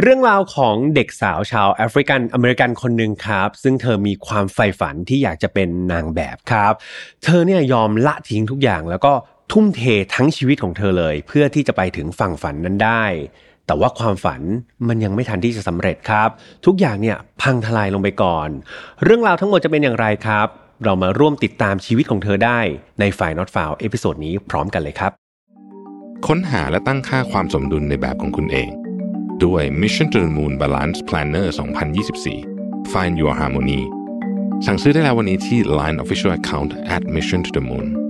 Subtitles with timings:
[0.00, 6.74] เรื่องราวของเด็กสาวชาวแอฟริกันอเมริกันคนหนึ่งครับ ซึ่งเธอมีความใฝ่ฝันที่อยากจะเป็นนางแบบครับ
[7.24, 9.12] เธอเนี่ยยอมละทิ้งทุกอย่าง แล้วก็
[9.52, 9.82] ทุ่มเท
[10.14, 13.04] ทั้งชีวิตของเธอเลย เพื่อที่จะไปถึงฝั่งฝันนั้นได้
[13.66, 14.42] แต่ว่าความฝัน
[14.88, 16.28] มันยังไม่ทันที่จะสำเร็จครับ
[16.66, 18.48] ทุกอย่างเนี่ยพังทลายลงไปก่อน
[19.04, 20.46] เรื่องราวทั้งหมดจะเป็นอย่างไรครับ
[20.84, 22.60] เรามาร่วมติดตามชีวิตของเธอได้
[23.00, 25.12] ในฝ่าย not f o u เอพิโซดนี้พร้อมกันเลยครับ
[26.26, 28.70] ค้นหาและตั้งค่าความสมดุลในแบบของคุณเอง
[29.44, 33.82] ด้วย Mission to the Moon Balance Planner 2024 Find Your Harmony
[34.66, 38.05] สั่งซื้อได้แล้ววันนี้ที่ Line Official Account at Mission to the Moon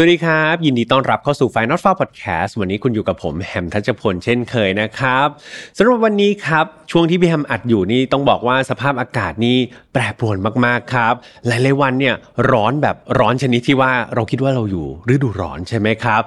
[0.00, 5.28] สวัสดีครับ ยินดีต้อนรับเข้าสู่ Final f a r Podcast วันนี้คุณอยู่กับผมแฮมทัชพลเช่นเคยนะครับ
[5.76, 9.58] สำหรับวันนี้ครับ ช่วงที่พี่แฮมอัดอยู่นี่ต้องบอกว่าสภาพอากาศนี่
[9.98, 11.14] รปรวนมากๆครับ
[11.46, 12.14] หลายๆวันเนี่ย
[12.50, 16.22] ร้อนแบบร้อนชนิดที่ว่าเราคิดว่าเราอยู่ฤดูร้อนใช่ไหมครับ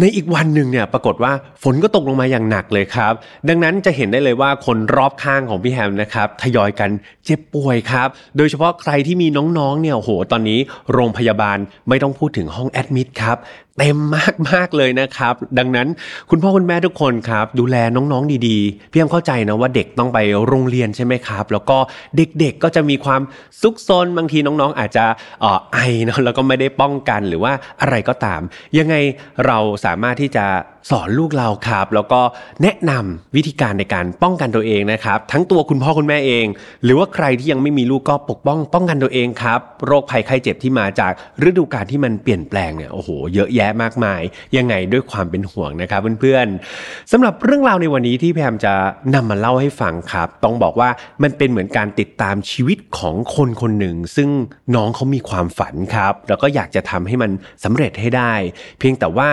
[0.00, 1.32] ในอีกวันหนึ่งเนี่ยปรากฏว่า
[1.62, 3.12] ฝนก็ตกลงมาอย่างหนักเลยครับ
[3.48, 6.90] ดังนั้นจะเห็นได้เลยว่าคนรอบข้างของพี่แฮมนะครับทยอยกัน
[7.24, 10.58] เจ็บป่วยครับ โดยเฉพาะใครที่มีน้องๆเนี่ยโอ้โหตอนนี้
[10.92, 13.36] โรงพยาบาลไม่ต้องพูดถึงห้องแอดมิดครับ
[13.78, 13.98] เต็ม
[14.48, 15.88] มากๆเลยนะครับ ดังนั้น
[16.30, 21.78] คุณพ่อคุณแม่ทุกคนครับ ดูแลน้องๆดีๆ เพียงเข้าใจนะว่าเด็กต้องไปโรงเรียนใช่ไหมครับ แล้วก็
[22.16, 23.22] เด็กๆก็จะมีความ
[23.60, 25.04] ซุกซนบางทีน้องๆ อาจจะ
[25.44, 28.40] ออไอเนาะแล้วก็ไม่ได้ป้องกันหรือว่าอะไรก็ตาม
[28.78, 28.94] ยังไง
[29.46, 30.46] เราสามารถที่จะ
[30.90, 32.20] สอนลูกเราครับ แล้วก็
[32.62, 36.46] แนะนำวิธีการในการป้องกันตัวเองนะครับ ทั้งตัวคุณพ่อคุณแม่เอง
[36.84, 41.12] หรือว่าใครที่ยังไม่มีลูกก็ปกป้อง ป้องกันตัวเองครับ โรคภัยไข้เจ็บที่มาจาก
[41.48, 44.20] ฤดูกาลที่มันเปลี่ยนแปลงเนี่ยโอ้โหเยอะแยะมากมาย
[44.56, 48.72] ยังไงด้วยความเป็นห่วงนะครับเพื่อนๆสำหรับเรื่องราวในวันนี้ที่พยายามจะ
[49.14, 50.88] นำมาเล่าให้ฟังครับ ต้องบอกว่า
[51.22, 54.28] มันเป็นเหมือนการติดตามชีวิตของคนคนหนึ่ง ซึ่ง
[54.74, 57.30] น้องเขามีความฝันครับ แล้วก็อยากจะทำให้มัน
[57.64, 58.34] สำเร็จให้ได้
[58.78, 59.30] เพียงแต่ว่า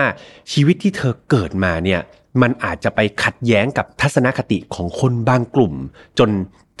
[0.52, 2.00] ชีวิตที่เธอเกิดิดมาเนี่ย
[2.42, 5.74] มันอาจจะไปขัดแย้งกับทัศนคติของคนบางกลุ่ม
[6.18, 6.30] จน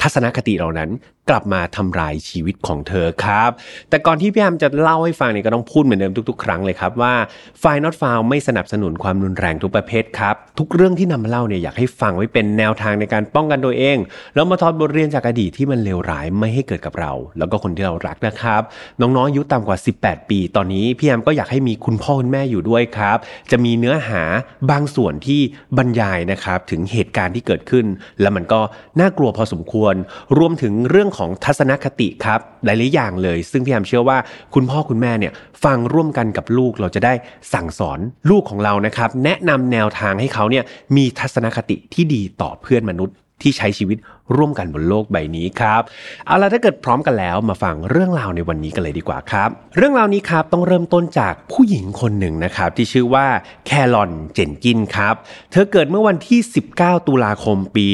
[0.02, 0.90] ทัศนคติเหล่านั้น
[1.28, 3.50] กลับมาทำลายชีวิตของเธอครับ
[3.90, 7.14] แต่ก่อนที่พี่แอมจะเล่าให้ฟังเนี่ยก็ต้องพูดเหมือนเดิมทุกๆ ครั้งเลยครับว่า
[7.62, 13.96] f i Not f o u n ไม่สนับสนุนความรุนแรงทุกประเภทครับ ทุกเรื่องที่นำมาเล่าเนี่ยอยากให้ฟังไว้เป็นแนวทางในการป้องกันตัวเอง
[14.34, 18.62] แล้วมาทอดบทเรียนจากอดีตที่มันเลวร้ายไม่ให้เกิดกับเรา แล้วก็คนที่เรารักนะครับ
[19.00, 23.18] น้องๆอายุต่ำกว่า 18 ปี ตอนนี้พี่แอมก็อยากให้มีคุณพ่อคุณแม่อยู่ด้วยครับ
[23.50, 24.22] จะมีเนื้อหา
[24.70, 25.40] บางส่วนที่
[25.76, 27.86] บรรยายนะครับถึงเหตุการณ์ที่เกิดขึ้น
[28.20, 28.60] แล้วมันก็
[29.00, 29.94] น่ากลัวพอสมควร
[30.38, 34.18] รวมถึงเรื่องของทัศนคติครับ หลายๆอย่างเลย ซึ่งพี่แอมเชื่อว่า
[34.54, 35.32] คุณพ่อคุณแม่เนี่ย
[35.64, 37.14] ฟังร่วมกันกับลูกเราจะได้
[37.52, 37.98] สั่งสอน
[38.30, 40.64] ลูกของเรานะครับ แนะนำแนวทางให้เขาเนี่ย
[40.96, 43.98] มีทัศนคติที่ดีต่อเพื่อนมนุษย์ที่ใช้ชีวิต
[44.36, 45.82] ร่วมกันบนโลกใบนี้ครับ
[46.26, 53.26] เอาล่ะถ้าเกิดพร้อมกันแล้วมาฟังเรื่องราวในวันนี้กันเลยดีกว่าครับ เรื่องราวนี้ครับต้องเริ่มต้นจากผู้หญิงคนหนึ่งนะครับที่ชื่อว่า
[53.66, 55.14] แครอลเจนกินส์ครับ
[55.52, 56.40] เธอเกิดเมื่อวันที่
[56.74, 57.86] 19 ตุลาคมปี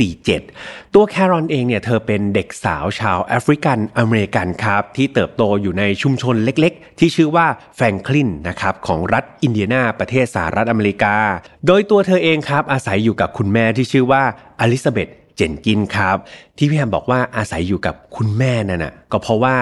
[0.00, 11.16] 1947 ตัวแครอลเองเนี่ยเธอเป็นเด็กสาวชาวแอฟริกันอเมริกันครับที่เติบโตอยู่ในชุมชนเล็กๆ ที่ชื่อว่าแฟรงคลินนะครับของรัฐอินเดียนาประเทศสหรัฐอเมริกา
[11.66, 14.22] โดยตัวเธอเองครับอาศัยอยู่กับคุณแม่ที่ชื่อว่า
[14.60, 15.08] อลิซาเบธ
[15.42, 16.16] เจนกินส์ครับ
[16.56, 19.54] ที่พี่แฮมบอกว่าอาศัยอยู่กับคุณแม่นั่นน่ะก็เพราะว่า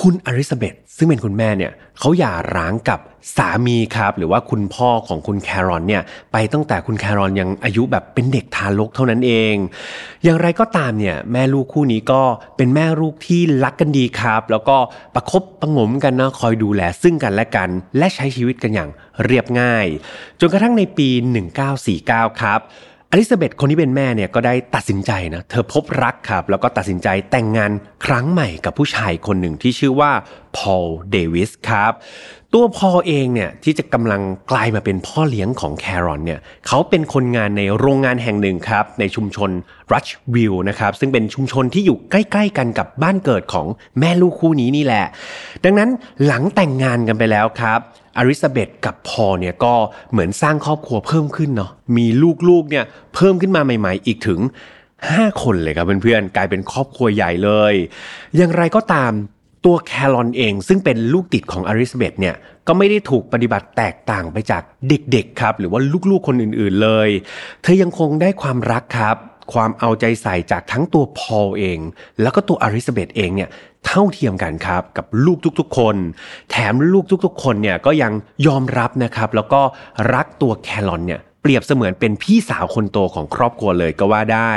[0.00, 3.00] คุณอลิซาเบธซึ่งเป็นคุณแม่เนี่ยเขาหย่าร้างกับ
[3.36, 9.54] สามีครับ หรือว่าคุณพ่อของคุณแครอนเนี่ยไปตั้งแต่คุณแครอนยังอายุแบบเป็นเด็กทารกเท่านั้นเอง
[10.24, 12.22] อย่างไรก็ตามเนี่ยแม่ลูกคู่นี้ก็
[12.56, 14.76] เป็นแม่ลูกที่รักกันดีครับ แล้วก็
[15.14, 17.68] ประคบประงมกันนะคอยดูแลซึ่งกันและกัน
[17.98, 18.90] และใช้ชีวิตกันอย่าง
[19.24, 19.86] เรียบง่าย
[20.40, 21.08] จนกระทั่งในปี
[21.74, 22.60] 1949 ครับ
[23.14, 27.70] อลิซาเบธคนที่เป็นแม่เนี่ยก็ได้ตัดสินใจนะเธอพบรักครับ แล้วก็ตัดสินใจแต่งงาน
[28.06, 30.12] ครั้งใหม่กับผู้ชายคนหนึ่งที่ชื่อว่า
[30.56, 31.92] พอลเดวิสครับ
[32.54, 39.50] ตัวพอลเองเนี่ยที่จะกำลังกลายมาเป็นพ่อเลี้ยงของแครอลเนี่ยเขาเป็นคนงานในโรงงานแห่งหนึ่งครับในชุมชน
[39.92, 43.66] รัชวิลนะครับซึ่งเป็นชุมชนที่อยู่ใกล้ๆกันกับบ้านเกิดของ
[43.98, 45.04] แม่ลูกคู่นี้นี่แหละ
[45.64, 45.90] ดังนั้น
[46.26, 47.80] หลังแต่งงานกันไปแล้วครับ
[48.16, 49.74] อริซาเบธกับพอเนี่ยก็
[50.12, 52.06] เหมือนสร้างครอบครัวเพิ่มขึ้นเนาะมี
[52.48, 52.84] ลูกๆเนี่ย
[53.14, 54.40] เพิ่มขึ้นมาใหม่ ๆ อีกถึง
[54.90, 57.74] 5 คนเลยครับเพื่อนๆกลายเป็นครอบครัวใหญ่เลย
[58.36, 59.12] อย่างไรก็ตาม
[59.64, 62.34] ตัวแคลอนเองซึ่งเป็นลูกติดของอริซาเบธเนี่ย
[62.66, 65.80] ก็ไม่ได้ถูกปฏิบัติแตกต่างไปจากเด็กๆครับ หรือว่า
[66.10, 67.08] ลูกๆคนอื่นๆเลย
[67.62, 69.16] เธอยังคงได้ความรักครับ
[69.52, 71.78] ความเอาใจใส่จากทั้งตัวพอลเอง
[72.20, 73.48] แล้วก็ตัวอริซาเบธเองเนี่ย
[73.86, 75.96] เท่าเทียมกันครับกับลูกทุกๆ คน
[76.50, 78.12] แถมลูกทุกๆ คนเนี่ยก็ยัง
[78.46, 79.60] ยอมรับนะครับ แล้วก็
[80.14, 84.52] รักตัวแคลอนเนี่ยเปรียบเสมือนเป็นพี่สาวคนโตของครอบครัวเลยก็ว่าได้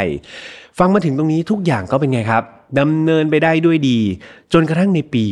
[0.80, 2.44] ฟังมาถึงตรงนี้ทุกอย่างก็เป็นไงครับ
[2.80, 4.00] ดำเนินไปได้ด้วยดี
[4.54, 5.26] จนกระทั่งในปี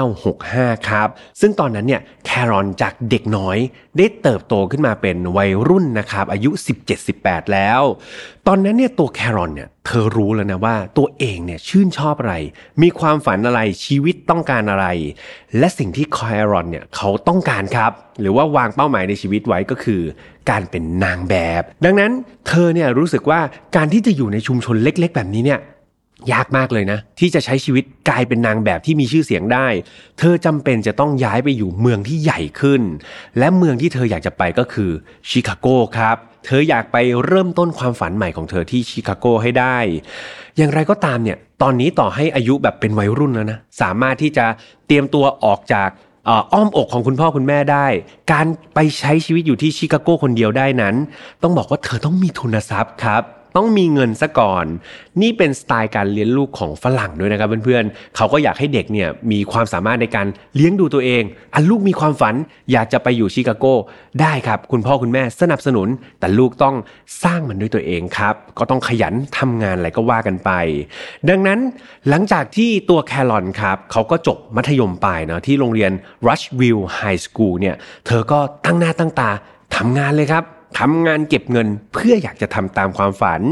[0.00, 1.08] 1965 ครับ
[1.40, 3.56] ซึ่งตอนนั้นเนี่ยแครอนจากเด็กน้อย
[3.98, 6.50] ได้เติบโตขึ้นมาเป็นวัยรุ่นนะครับอายุ
[7.02, 7.80] 17-18 แล้ว
[8.46, 12.34] ตอนนั้นเนี่ยตัวแครอนเนี่ยเธอรู้แล้วนะว่าตัวเองเนี่ยชื่นชอบอะไร
[12.82, 14.86] มีความฝันอะไรชีวิตต้องการอะไร
[15.58, 16.18] และสิ่งที่แค
[16.50, 20.02] รอนเนี่ยเขาต้องการครับ หรือว่าวางเป้าหมายในชีวิตไว้ก็คือ
[20.50, 22.12] การเป็นนางแบบ ดังนั้น
[22.48, 23.40] เธอเนี่ยรู้สึกว่า
[23.76, 25.60] การที่จะอยู่ในชุมชนเล็ก ๆ แบบนี้เนี่ย
[26.32, 29.66] ยากมากเลยนะ ที่จะใช้ชีวิตกลายเป็นนางแบบที่มีชื่อเสียงได้
[30.18, 32.82] เธอจำเป็นจะต้องย้ายไปอยู่เมืองที่ใหญ่ขึ้น
[33.38, 34.90] และเมืองที่เธออยากจะไปก็คือ
[35.28, 35.66] ชิคาโก
[35.96, 36.16] ครับ
[36.46, 39.76] เธออยากไปเริ่มต้นความฝันใหม่ของเธอที่ชิคาโกให้ได้
[40.56, 44.46] อย่างไรก็ตามเนี่ย ตอนนี้ต่อให้อายุแบบเป็นวัยรุ่นแล้วนะ สามารถที่จะ
[44.86, 45.90] เตรียมตัวออกจาก
[46.52, 47.86] อ้อมอกของคุณพ่อคุณแม่ได้
[48.32, 50.94] การไปใช้ชีวิตอยู่ที่ชิคาโกคนเดียวได้นั้น
[51.42, 53.22] ต้องบอกว่าเธอต้องมีทุนทรัพย์ครับ
[53.56, 54.66] ต้องมีเงินซะก่อน
[55.22, 61.22] นี่เป็นสไตล์การเลี้ยงลูกของฝรั่งด้วยนะครับเพื่อนๆเขาก็อยากให้เด็กเนี่ยมีความสามารถในการเลี้ยงดูตัวเอง
[61.54, 62.34] อันลูกมีความฝัน
[62.72, 63.66] อยากจะไปอยู่ชิคาโก
[64.20, 65.88] ได้ครับ คุณพ่อคุณแม่สนับสนุน
[66.20, 66.74] แต่ลูกต้อง
[67.24, 70.50] สร้างมันด้วยตัวเองครับ ก็ต้องขยันทำงานอะไรก็ว่ากันไป
[71.28, 71.58] ดังนั้น
[72.08, 75.92] หลังจากที่ตัวแคลอนครับเขาก็จบมัธยมปลายเนาะที่โรงเรียน
[76.26, 79.30] Rushville High School เนี่ยเธอก็ตั้งหน้าตั้งตา
[79.76, 80.44] ทำงานเลยครับ
[80.78, 83.42] ทำงานเก็บเงินเพื่ออยากจะทำตามความฝัน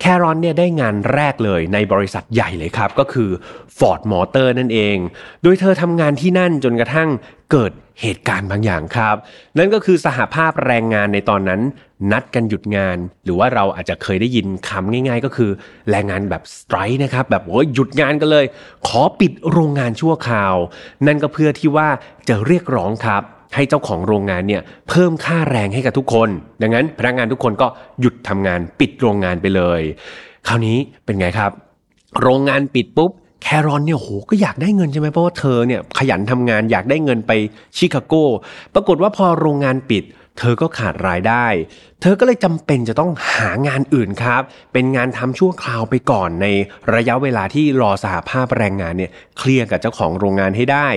[0.00, 3.30] แครอนเนี่ยได้งานแรกเลยในบริษัทใหญ่เลยครับก็คือ
[3.78, 4.96] Ford Motor นั่นเอง
[5.42, 7.08] โดยเธอทำงานที่นั่นจนกระทั่ง
[7.52, 9.16] เกิดเหตุการณ์บางอย่างครับ
[9.58, 11.60] นั่นก็คือสหภาพแรงงานในตอนนั้น
[12.12, 15.50] นัดกันหยุดงาน หรือว่าเราอาจจะเคยได้ยินคำง่ายๆ ก็คือ
[15.90, 18.46] แรงงานแบบสไตร์นะครับ แบบโอ้ยหยุดงานกันเลย
[18.86, 20.54] ขอปิดโรงงานชั่วคราว
[21.06, 21.88] นั่นก็เพื่อที่ว่า
[22.28, 23.22] จะเรียกร้องครับ
[23.54, 26.28] ให้เจ้าของโรงงานเนี่ยเพิ่มค่าแรงให้กับทุกคน
[26.62, 27.66] ดังนั้นพนักงานทุกคนก็
[28.00, 29.80] หยุดทำงานปิดโรงงานไปเลย
[30.48, 31.50] คราวนี้เป็นไงครับ
[32.22, 33.10] โรงงานปิดปุ๊บ
[33.42, 37.32] แครอนเนี่ยโหก็อยากได้เงินใช่ไหมเพราะว่าเธอเนี่ยขยันทำงานอยากได้เงินไป
[37.76, 38.14] ชิคาโก
[38.74, 40.04] ปรากฏว่าพอโรงงานปิด
[40.38, 41.46] เธอก็ขาดรายได้
[42.02, 44.42] เธอก็เลยจำเป็นจะต้องหางานอื่นครับ
[44.72, 46.46] เป็นงานทำชั่วคราวไปก่อนใน
[46.94, 50.88] ระยะเวลาที่รอสหภาพแรงงานเนี่ยเคลียร์กับเจ้าของโรงงานให้ได้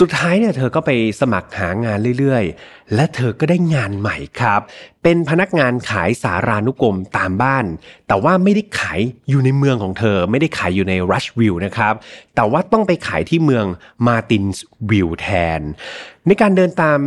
[0.00, 0.90] สุดท้ายเนี่ยเธอก็ไป
[1.20, 4.60] สมัครหางานเรื่อยๆ และเธอก็ได้งานใหม่ครับ
[5.02, 7.64] เป็นพนักงานขายสารานุกรมตามบ้าน
[8.08, 11.94] แต่ว่าไม่ได้ขายอยู่ในเมืองของเธอ ไม่ได้ขายอยู่ในรัชวิลนะครับ
[12.34, 13.64] แต่ว่าต้องไปขายที่เมือง
[14.06, 15.28] มาตินส์วิลแท
[15.58, 15.60] น
[16.26, 16.98] ในการเดินตาม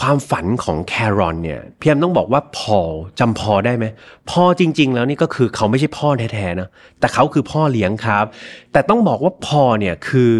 [0.00, 2.79] ความฝันของแครอลเนี่ยพี่แอมต้องบอกว่าพอล
[3.20, 3.86] จำพอลได้ไหม
[4.30, 6.68] พอลจริง ๆ แล้วนี่ก็คือเขาไม่ใช่พ่อแท้ๆนะ
[7.00, 8.24] แต่เขาคือพ่อเลี้ยงครับ
[8.72, 10.32] แต่ต้องบอกว่าพอลเนี่ยคือ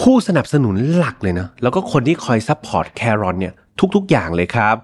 [0.00, 3.54] ผู้สนับสนุนหลักเลยนะแล้วก็คนที่คอย support แครอลเนี่ย
[3.96, 4.76] ทุกๆ อย่างเลยครับ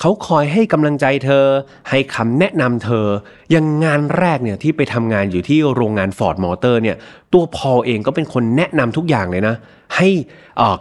[0.00, 1.44] เขาคอยให้กำลังใจเธอ
[1.90, 3.06] ให้คำแนะนำเธอ
[3.50, 6.96] อย่างงานแรกเนี่ยที่ไปทำงานอยู่ที่โรงงานฟอร์ดมอเตอร์เนี่ย
[7.32, 9.54] ตัวพอเองก็เป็นคนแนะนำทุกอย่างเลยนะ
[9.96, 10.08] ให้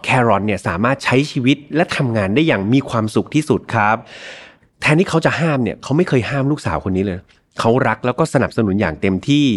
[0.03, 3.97] แครอนเนี่ยสามารถใช้ชีวิตและทำงานได้อย่างมีความสุขที่สุดครับ
[4.81, 7.19] แทนที่เขาจะห้ามเนี่ยเขาไม่เคยห้ามลูกสาวคนนี้เลย
[7.59, 9.47] เขารักแล้วก็สนับสนุนอย่างเต็มที่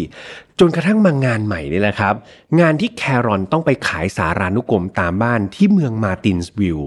[0.59, 2.13] จนกระทั่งมางานใหม่นี่แหละครับ
[2.59, 6.81] งานที่แครอนต้องไปขายสารานุกรมตามบ้านที่เมืองมาตินส์วิล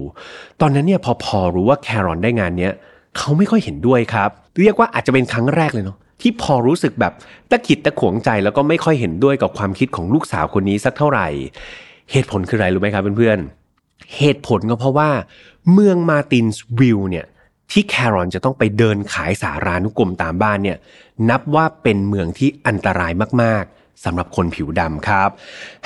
[0.61, 2.73] ตอนนั้นเนี่ยพอพอรู้ว่าแครอนได้งานเนี้ย
[3.17, 7.13] เขาไม่ค่อยเห็นด้วยครับ เรียกว่าอาจจะเป็นครั้งแรกเลยเนาะที่พอรู้สึกแบบ
[7.51, 11.27] ตะขิดตะขวงใจแล้วก็ไม่ค่อยเห็นด้วยกับความคิดของลูกสาวคนนี้สักเท่าไหร่
[12.11, 15.09] เหตุผลคืออะไรรู้ไหมครับเพื่อนๆเหตุผลก็เพราะว่า
[15.73, 17.25] เมืองมาตินส์วิลเนี่ย
[17.73, 20.77] ที่แครอนจะต้องไปเดินขายสารานุกรมตามบ้านเนี่ย
[21.29, 23.11] นับว่าเป็นเมืองที่อันตราย
[23.41, 25.29] มากๆสำหรับคนผิวดำครับ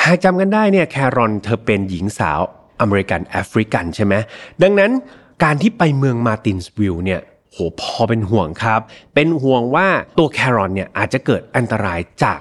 [0.03, 2.39] หากจำกันได้เนี่ยแครอนเธอเป็นหญิงสาว
[2.81, 4.13] อเมริกันแอฟริกันใช่ไหม
[4.61, 4.91] ดังนั้น
[5.43, 8.81] การที่ไปเมืองมาตินส์วิลล์เนี่ยโหน่าเป็นห่วงครับ
[9.15, 12.39] เป็นห่วงว่าตัวแครอนเนี่ยอาจจะเกิดอันตรายจาก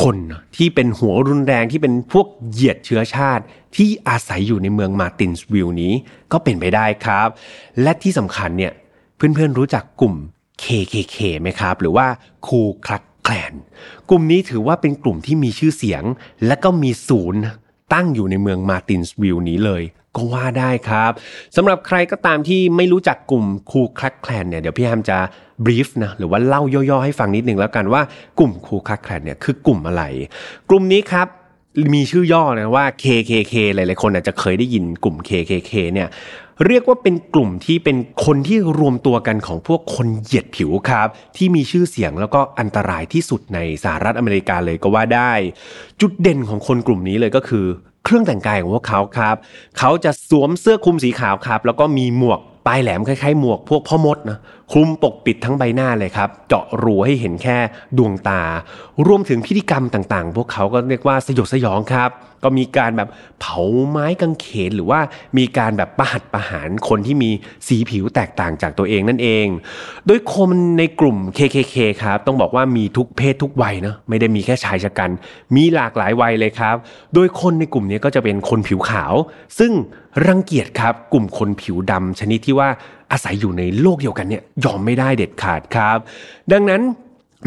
[0.00, 0.16] คน
[0.56, 3.44] ที่เป็นหัวรุนแรงที่เป็นพวกเหยียดเชื้อชาติ
[3.76, 5.92] ที่อาศัยอยู่ในเมืองมาตินส์วิลนี้
[6.32, 7.28] ก็เป็นไปได้ครับ
[7.82, 8.72] และที่สำคัญเนี่ย
[9.18, 10.14] เพื่อนๆรู้จักกลุ่ม
[10.62, 12.06] KKK ไหมครับ หรือว่า
[12.46, 13.54] คูคลักแคลน
[14.10, 16.02] กลุ่มนี้ถือว่าเป็นกลุ่มที่มีชื่อเสียง
[16.46, 17.40] และก็มีศูนย์
[17.94, 19.82] ตั้งอยู่ในเมืองมาตินส์วิลนี้เลย
[20.16, 21.12] ก็ว่าได้ครับ
[21.56, 25.18] สำหรับใครก็ตามที่ไม่รู้จักกลุ่มคูคลักแคลนเนี่ยเดี๋ยวพี่แฮมจะ
[25.64, 28.02] บรีฟนะหรือว่าเล่าย่อๆให้ฟังนิดนึงแล้วกันว่า
[28.38, 30.02] กลุ่มคูคลักแคลนเนี่ยคือกลุ่มอะไร
[30.68, 31.28] กลุ่มนี้ครับ
[31.94, 36.08] มีชื่อย่อนะว่า KKK หลายๆคนอาจจะเคยได้ยินกลุ่ม KKK เนี่ย
[36.66, 45.32] เรียกว่าเป็นกลุ่มที่เป็นคนที่รวมตัวกันของพวกคนเหยียดผิวครับ ที่มีชื่อเสียงแล้วก็อันตรายที่สุดในสหรัฐอเมริกาเลยก็ว่าได้
[46.00, 47.66] จุดเด่นของคนกลุ่มนี้เลยก็คือ
[48.04, 49.36] เครื่องแต่งกายของพวกเขาครับ
[49.78, 54.38] เขาจะสวมเสื้อคลุมสีขาวครับ แล้วก็มีหมวกปลายแหลมคล้ายๆ หมวกพวกพ่อมดนะ
[54.72, 57.58] คลุมปกปิดทั้งใบหน้าเลยครับ เจาะรูให้เห็นแค่
[57.98, 58.42] ดวงตา
[59.06, 62.10] รวมถึงพิธีกรรมต่างๆ พวกเขาก็เรียกว่าสยดสยองครับ
[62.44, 63.08] ก็มีการแบบ
[63.40, 65.00] เผาไม้กางเขนหรือว่า
[65.38, 67.30] มีการแบบประหัตประหารคนที่มี
[67.66, 69.46] สีผิวแตกต่างจากตัวเองนั่นเอง
[70.06, 75.10] โดยคนในกลุ่ม KKK ครับต้องบอกว่ามีทุกเพศทุกวัยเนาะไม่ได้มีแค่ชายชะกัน
[75.56, 76.76] มีหลากหลายวัยเลยครับ
[77.14, 79.14] โดยคนในกลุ่มนี้ก็จะเป็นคนผิวขาว
[79.58, 79.72] ซึ่ง
[80.26, 82.68] รังเกียจครับกลุ่มคนผิวดำชนิดที่ว่า
[83.12, 85.98] อาศัยอยู่ในโลกเดียวกันเนี่ยยอมไม่ได้เด็ดขาดครับ
[86.52, 86.82] ดังนั้น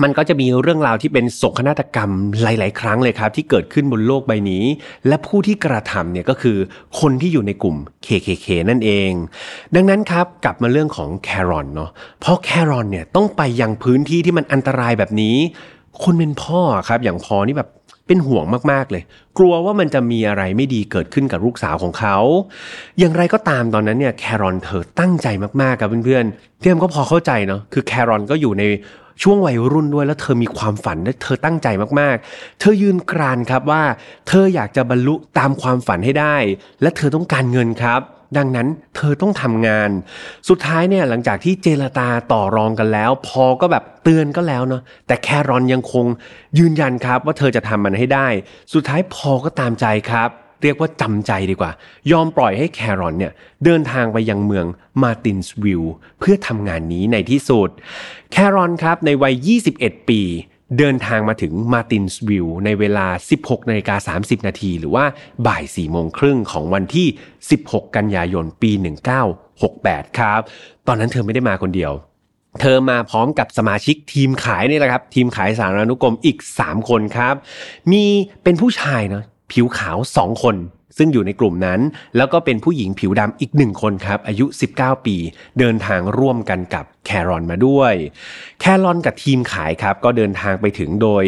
[0.03, 4.63] มันก็จะมีเรื่องราวที่เป็นโศกนาฏกรรมหลาย ๆ ครั้งเลยครับ ที่เกิดขึ้นบนโลกใบนี้
[5.07, 6.57] และผู้ที่กระทำเนี่ยก็คือ
[6.99, 9.11] คนที่อยู่ในกลุ่ม KKK นั่นเอง
[9.75, 11.89] ดังนั้นครับกลับมาเรื่องของแครอนเนาะ
[12.21, 15.37] เพราะแครอนเนี่ยต้องไปยังพื้นที่ที่มันอันตรายแบบนี้
[16.03, 17.69] คนเป็นพ่อครับอย่างพอนี่แบบ
[18.07, 19.03] เป็นห่วงมากๆเลย
[19.37, 22.17] กลัวว่ามันจะมีอะไรไม่ดีเกิดขึ้นกับลูกสาวของเขา
[22.99, 25.27] อย่างไรก็ตามตอนนั้นเนี่ยแครอนเธอตั้งใจ
[25.61, 28.63] มากๆกับเพื่อนๆเพี่เอ็มก็พอเข้าใจเนาะคือแครอนก็อยู่ใน
[29.23, 31.67] ช่วงวัยรุ่นด้วยแล้วเธอมีความฝันและเธอตั้งใจ
[31.99, 33.83] มากๆ เธอยืนกรานครับว่า
[34.27, 36.35] เธออยากจะบรรลุตามความฝันให้ได้
[36.81, 38.01] และเธอต้องการเงินครับ
[38.37, 39.89] ดังนั้นเธอต้องทำงาน
[40.49, 46.05] สุดท้ายเนี่ยหลังจากที่เจรตาต่อรองกันแล้ว พอก็แบบเตือนก็แล้วเนาะแต่แครอนยังคง
[46.59, 48.27] ยืนยันครับว่าเธอจะทำมันให้ได้
[48.73, 50.29] สุดท้ายพอก็ตามใจครับ
[50.63, 51.71] เรียกว่าจำใจดีกว่า
[52.11, 53.33] ยอมปล่อยให้แครอนเนี่ย
[53.65, 54.65] เดินทางไปยังเมือง
[55.01, 55.83] มาตินส์วิล
[56.19, 57.69] เพื่อทำงานนี้ในที่สุด
[58.31, 60.21] แครอนครับในวัย 21 ปี
[60.77, 65.05] เดินทางมาถึงมาตินส์วิลในเวลา 16นาฬิกา30 นาทีหรือว่า
[65.47, 67.07] บ่าย4โมงครึ่งของวันที่
[67.51, 68.71] 16 กันยายนปี
[69.45, 70.41] 1968 ครับ
[70.87, 71.91] ตอนนั้นเธอไม่ได้มาคนเดียว
[72.61, 77.35] เธอมาพร้อมกับสมาชิกทีมขายนี่แหละครับ ทีมขายสารานุกรมอีก 3 คนครับ
[77.91, 78.03] มี
[78.43, 80.55] เป็นผู้ชายเนาะผิวขาว 2 คน
[80.97, 81.79] ซึ่งอยู่ในกลุ่มนั้น
[82.17, 84.45] แล้วก็เป็นผู้หญิงผิวดำอีกหนึ่งคนครับ อายุ
[84.77, 85.15] 19 ปี
[85.59, 87.93] เดินทางร่วมกันกับแครอนมาด้วย
[88.59, 91.23] แครอนกับทีมขายครับ ก็เดินทางไปถึงโดย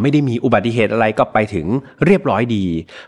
[0.00, 1.66] ไม่ได้มีอุบัติเหตุอะไรก็ไปถึง
[2.04, 2.64] เรียบร้อยดี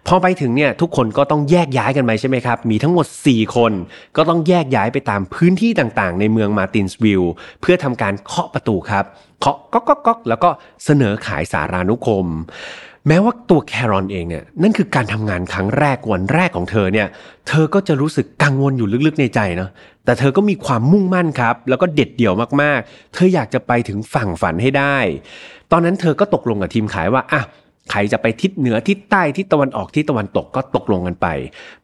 [0.07, 3.73] พอไปถึงเนี่ยทุกคนก็ต้องแยกย้ายกันไปใช่ไหมครับ มีทั้งหมด 4 คน
[4.17, 7.23] ก็ต้องแยกย้ายไปตามพื้นที่ต่างๆ ในเมืองมาตินส์วิล
[7.61, 9.05] เพื่อทำการเคาะประตูครับ
[9.41, 10.51] เคาะก๊อกก๊อกแล้วก็
[10.85, 12.29] เสนอขายสารานุกรม
[13.09, 17.09] แม้ว่าตัวแครอนเองเนี่ยนั่นคือการทำงานครั้งแรกวันแรกของเธอเนี่ย
[17.49, 19.71] เธอก็จะรู้สึกกังวลอยู่ลึกๆในใจเนาะ
[20.05, 24.97] แต่เธอก็มีความมุ่งมั่นครับ แล้วก็เด็ดเดี่ยวมากๆ เธออยากจะไปถึงฝั่งฝันให้ได้
[25.73, 27.43] ตอนนั้นเธอก็ตกลงกับทีมขายว่าอะ
[27.91, 31.27] ใครจะไปทิศเหนือทิศใต้ทิศตะวันออกทิศตะวันตกก็ตกลงกันไป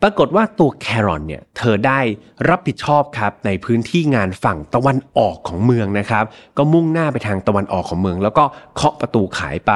[0.03, 2.01] ปรากฏว่าตัวแครอนเนี่ยเธอได้
[2.49, 6.25] รับผิดชอบครับในพื้นที่งานฝั่งตะวันออกของเมืองนะครับ
[6.57, 9.73] ก็มุ่งหน้าไปทางตะวันออกของเมือง แล้วก็เคาะประตูขายไป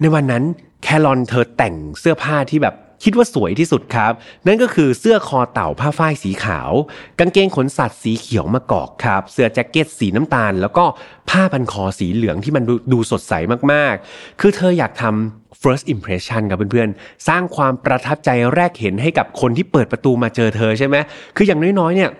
[0.00, 0.44] ในวันนั้น
[0.82, 4.12] แครอนเธอแต่งเสื้อผ้าที่แบบคิดว่าสวยที่สุดครับ
[4.46, 6.70] นั่นก็คือเสื้อคอเต่าผ้าฝ้ายสีขาว
[7.18, 10.84] กางเกงขนสัตว์สีเขียวมะกอกครับ เสื้อแจ็คเก็ตสีน้ำตาล แล้วก็
[11.30, 13.32] ผ้าพันคอสีเหลืองที่มันดูดูสดใส
[13.72, 20.96] มากๆ คือเธออยากทำ first impression ครับเพื่อนๆ สร้างความประทับใจแรกเห็นให้กับคนที่เปิดประตูมาเจอเธอใช่ไหม
[21.36, 22.10] คืออย่างน้อยๆเนี่ย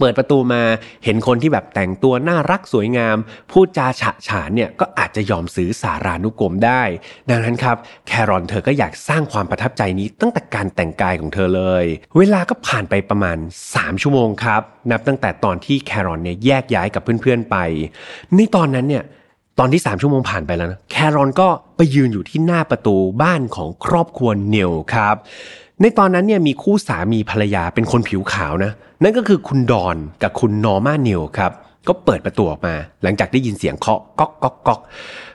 [0.00, 0.62] เปิดประตูมา
[1.04, 3.16] เห็นคนที่แบบแต่งตัวน่ารักสวยงาม
[3.52, 6.82] พูดจาฉะฉานเนี่ยก็อาจจะยอมซื้อสารานุกรมได้
[7.30, 7.76] ดังนั้นครับ
[8.06, 11.84] แครอนเธอก็อยากสร้างความประทับใจนี้ตั้งแต่การแต่งกายของเธอเลย
[12.18, 13.38] เวลาก็ผ่านไปประมาณ
[13.72, 17.56] 3 ชั่วโมงครับ นับตั้งแต่ตอนที่แครอนเนี่ยแยกย้ายกับเพื่อนๆไป
[18.34, 19.04] ในตอนนั้นเนี่ย
[19.58, 25.16] ตอนที่ 3 ชั่วโมงผ่านไปแล้วนะแครอนก็ไปยืนอยู่ที่หน้าประตูบ้านของครอบครัวเนลครับ
[25.82, 28.72] ในตอนนั้นเนี่ยมีคู่สามีภรรยาเป็นคนผิวขาวนะ
[29.02, 31.52] นั่นก็คือคุณดอนกับคุณนอร์มาเนลครับ
[31.88, 34.80] ก็เปิดประตูออกมา หลังจากได้ยินเสียงเคาะก๊อกก๊อกก๊อก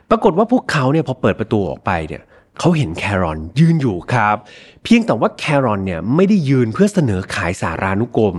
[0.10, 2.22] ปรากฏว่าพวกเขาเนี่ยพอเปิดประตูออกไปเนี่ย
[2.60, 4.36] เขาเห็นแครอนยืนอยู่ครับ
[4.84, 8.36] เพียงแต่ว่าแครอนเนี่ยไม่ได้ยืนเพื่อเสนอขายสารานุกรม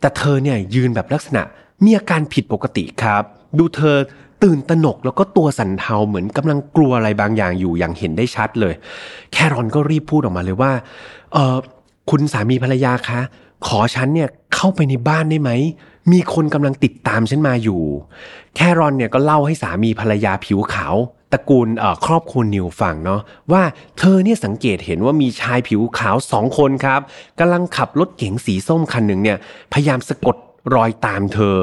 [0.00, 1.42] แต่เธอเนี่ยยืนแบบลักษณะ
[1.84, 3.22] มีอาการผิดปกติครับ
[3.58, 3.96] ดูเธอ
[4.42, 8.74] ตื่นตระหนกแล้วก็ตัวสั่นเทาเหมือนกำลังกลัวอะไรบางอย่างอยู่อย่างเห็นได้ชัดเลย
[9.32, 10.72] แครอนก็รีบพูดออกมาเลยว่า
[11.34, 11.58] เออ
[12.10, 13.20] คุณสามีภรรยาคะ
[13.66, 15.50] ขอฉันเนี่ยเข้าไปในบ้านได้ไหม
[16.12, 17.82] มีคนกำลังติดตามฉันมาอยู่
[18.56, 20.94] แครอนเนี่ยก็เล่าให้สามีภรรยาผิวขาว
[21.32, 21.68] ตระกูล
[22.06, 23.20] ครอบครัวนิวฟังเนาะ
[23.52, 23.62] ว่า
[23.98, 27.00] เธอเนี่ยสังเกตเห็นว่ามีชายผิวขาวสองคนครับ
[27.38, 29.38] กำลังขับรถเก๋งสีส้มคันหนึ่งเนี่ย
[29.72, 30.36] พยายามสะกด
[30.74, 31.58] รอยตามเธอ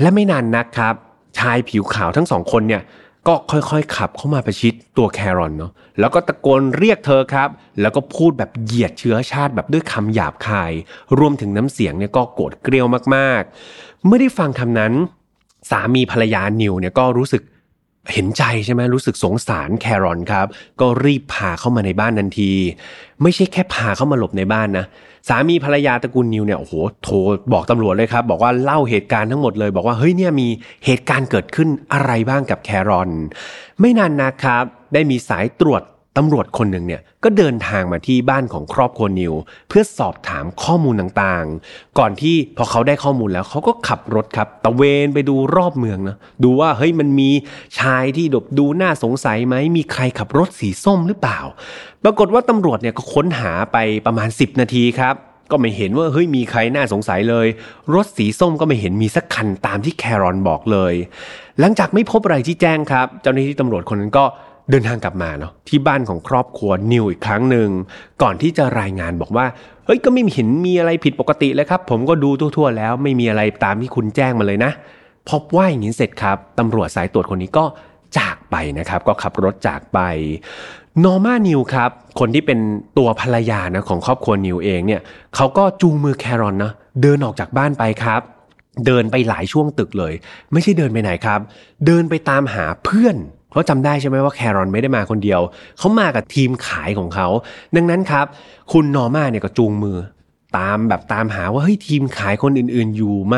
[0.00, 0.94] และไม่นานนักครับ
[1.38, 2.82] ชายผิวขาวทั้งสองคนเนี่ย
[3.28, 7.48] ก็ค่อยๆ ขับเข้ามาประชิดตัวแครอนเนาะแล้วก็ตะโกนเรียกเธอครับ
[7.80, 10.72] แล้วก็พูดแบบเหยียดเชื้อชาติแบบด้วยคำหยาบคาย
[11.18, 14.92] รวมถึงน้ำเสียงเนี่ยก็โกรธเกรี้ยวมากๆ เมื่อได้ฟังคำนั้น
[15.70, 17.42] สามีภรรยานิวเนี่ยก็รู้สึก
[18.12, 20.46] เห็นใจใช่ไหมรู้สึกสงสารแครอนครับ
[20.80, 22.52] ก็รีบพาเข้ามาในบ้านทันที
[23.22, 24.86] ไม่ใช่แค่พาเข้ามาหลบในบ้านนะ
[25.28, 27.16] สามีภรรยาตระกูลนิวเนี่ยโอ้โหโทร
[27.52, 30.48] บอกตำรวจเลยครับ บอกว่าเล่าเหตุการณ์ทั้งหมดเลย บอกว่าเฮ้ยเนี่ยมี
[30.84, 33.10] เหตุการณ์เกิดขึ้นอะไรบ้างกับแครอน
[33.80, 35.82] ไม่นานนะครับ ได้มีสายตรวจ
[36.16, 39.34] ตำรวจคนหนึ่งเนี่ยก็เดินทางมาที่บ้านของครอบครัวนิว
[39.68, 47.30] เพื่อสอบถามข้อมูลต่างๆ ก่อนที่พอเขาได้ข้อมูลแล้วเขาก็ขับรถครับตะเวนไปดูรอบเมืองนะดูว่าเฮ้ยมันมี
[47.78, 51.38] ชายที่ดบดูน่าสงสัยไหมมีใครขับรถสีส้มหรือเปล่า
[52.04, 55.14] ปรากฏว่าตำรวจเนี่ยก็ค้นหาไปประมาณ 10 นาทีครับ
[55.50, 57.46] ก็ไม่เห็นว่าเฮ้ยมีใครน่าสงสัยเลย
[57.94, 60.94] รถสีส้มก็ไม่เห็นมีสักคันตามที่แครอนบอกเลย
[61.60, 64.24] หลังจากไม่พบอะไรที่แจ้งครับ เจ้าหน้าที่ตำรวจคนนั้นก็
[64.70, 67.68] เดินทางกลับมาเนาะที่บ้านของครอบครัวนิวอีกครั้งหนึ่ง
[68.22, 69.46] ก่อนที่จะรายงานบอกว่า
[69.86, 74.72] เฮ้ยก็ไม่เห็นมีอะไรผิดปกติเลยครับ ผมก็ดูทั่วๆแล้วไม่มีอะไรตามที่คุณแจ้งมาเลยนะ
[75.28, 77.64] พอว่าอย่างนี้เสร็จครับตำรวจสายตรวจคนนี้ก็
[78.18, 79.98] จากไปนะครับ ก็ขับรถจากไป
[81.04, 82.58] นอร์มานิวครับ คนที่เป็น
[82.98, 85.00] ตัวภรรยานะของครอบครัวนิวเองเนี่ย
[85.34, 88.22] เขาก็จูงมือแครอนนะเดินออกจากบ้านไปครับ
[88.86, 90.14] เดินไปหลายช่วงตึกเลย
[90.52, 91.40] ไม่ใช่เดินไปไหนครับ
[91.86, 93.16] เดินไปตามหาเพื่อน
[93.50, 95.40] เพราะจำได้ใช่ไหมว่าแครอนไม่ได้มาคนเดียว
[95.78, 97.28] เขามากับทีมขายของเขา
[97.76, 98.26] ดังนั้นครับ
[98.72, 99.98] คุณนอร์มาเนี่ยก็จูงมือ
[100.58, 103.36] ตามแบบตามหาว่าเฮ้ยทีมขายคนอื่นๆ อยู่ไหม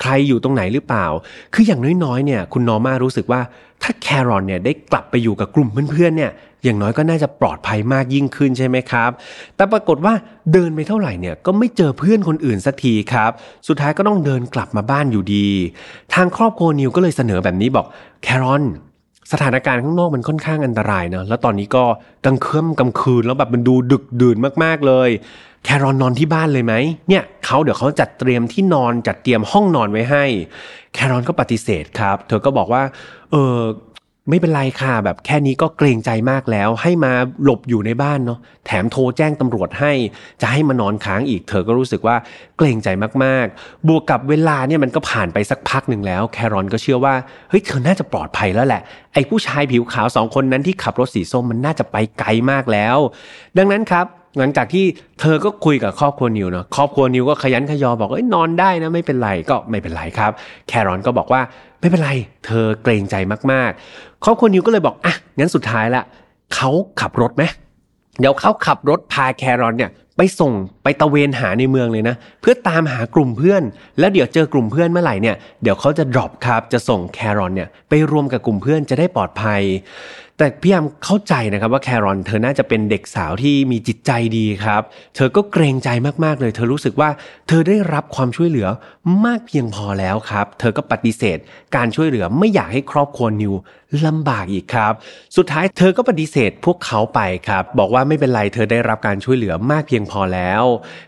[0.00, 1.06] ใครอยู่ตรงไหนหรือเปล่า
[1.54, 3.40] คืออย่างน้อยๆเนี่ย คุณนอร์มารู้สึกว่า
[3.82, 6.32] ถ้าแครอนเนี่ยได้กลับไปอยู่กับกลุ่มเพื่อนๆเนี่ย
[6.64, 9.10] อย่างน้อยก็น่าจะปลอดภัยมากยิ่งขึ้นใช่ไหมครับ
[9.56, 10.14] แต่ปรากฏว่า
[10.52, 13.30] เดินไปเท่าไหร่เนี่ยก็ไม่เจอเพื่อนคนอื่นสักทีครับ
[13.68, 15.48] สุดท้ายก็ต้องเดินกลับมาบ้านอยู่ดี
[16.14, 17.86] ทางครอบครัวนิวก็เลยเสนอแบบนี้บอก
[18.22, 18.64] แครอน
[19.32, 21.84] สถานการณ์ข้างนอกมันค่อนข้างอันตรายเนะแล้วตอนนี้ก็
[22.24, 25.10] กลางคืนกลางคืนแล้วแบบมันดูดึกดื่นมากๆเลย
[25.64, 26.74] แครอนนอนที่บ้านเลยไหม
[27.08, 30.24] เนี่ยเขาเดี๋ยวเขาจัดเตรียมที่นอนจัดเตรียมห้องนอนไว้ให้
[30.94, 32.82] แครอนก็ปฏิเสธครับ เธอก็บอกว่า
[33.30, 33.56] เออ
[34.28, 37.12] ไม่เป็นไรค่ะแบบแค่นี้ก็เกรงใจมากแล้ว ให้มา
[37.44, 39.92] หลบอยู่ในบ้านเนาะแถมโทรแจ้งตำรวจให้
[40.40, 42.16] จะให้มานอนค้างอีก เธอก็รู้สึกว่า
[42.58, 42.88] เกรงใจ
[43.24, 47.14] มากๆ บวกกับเวลาเนี่ยมันก็ผ่านไปสักพักหนึ่งแล้ว แครอนก็เชื่อว่า
[47.50, 48.82] เฮ้ยเธอน่าจะปลอดภัยแล้วแหละ
[49.14, 52.96] ไอ้ผู้ชายผิวขาวสองคนนั้นที่ขับรถสีส้มมันน่าจะไปไกลมากแล้ว
[53.58, 54.06] ดังนั้นครับ
[54.38, 54.84] หลังจากที่
[55.20, 60.32] เธอก็คุยกับครอบครัวนิวเนาะครอบครัวนิวก็ขยันขยอบอกเอ้ยนอนได้นะไม่เป็นไรก็ไม่เป็นไรครับ
[60.68, 61.40] แครอนก็บอกว่า
[61.80, 62.10] ไม่เป็นไร
[62.46, 63.14] เธอเกรงใจ
[63.52, 66.02] มากๆ ครอบครัวนิวก็เลยบอกอะงั้นสุดท้ายละ
[66.54, 66.70] เขา
[67.00, 67.44] ขับรถไหม
[68.20, 73.62] เดี๋ยวเขาขับรถพาแครอนเนี่ยไปส่งไปตระเวนหาในเมืองเลยนะ เพื่อตามหากลุ่มเพื่อน
[73.98, 79.60] แล้วเดี๋ยวเจอกลุ่มเพื่อนเมื่อไหร่เนี่ยเดี๋ยวเขาจะ drop ครับจะส่งแครอนเนี่ยไปรวมกับกลุ่มเพื่อนจะได้ปลอดภัย
[80.38, 84.82] แต่พี่ยามเข้าใจนะครับว่าแครอนเธอน่าจะเป็นเด็กสาวที่มีจิตใจดีครับ
[85.16, 85.88] เธอก็เกรงใจ
[86.24, 87.10] มากๆเลย เธอรู้สึกว่า
[87.48, 88.68] เธอได้รับความช่วยเหลือ
[89.24, 91.38] มากเพียงพอแล้วครับ เธอก็ปฏิเสธ
[91.76, 93.54] การช่วยเหลือไม่อยากให้ครอบครัวนิว
[94.06, 94.92] ลำบากอีกครับ
[95.36, 100.62] สุดท้ายเธอก็ปฏิเสธพวกเขาไปครับ บอกว่าไม่เป็นไรเธอได้รับการช่วยเหลือมากเพียงพอแล้ว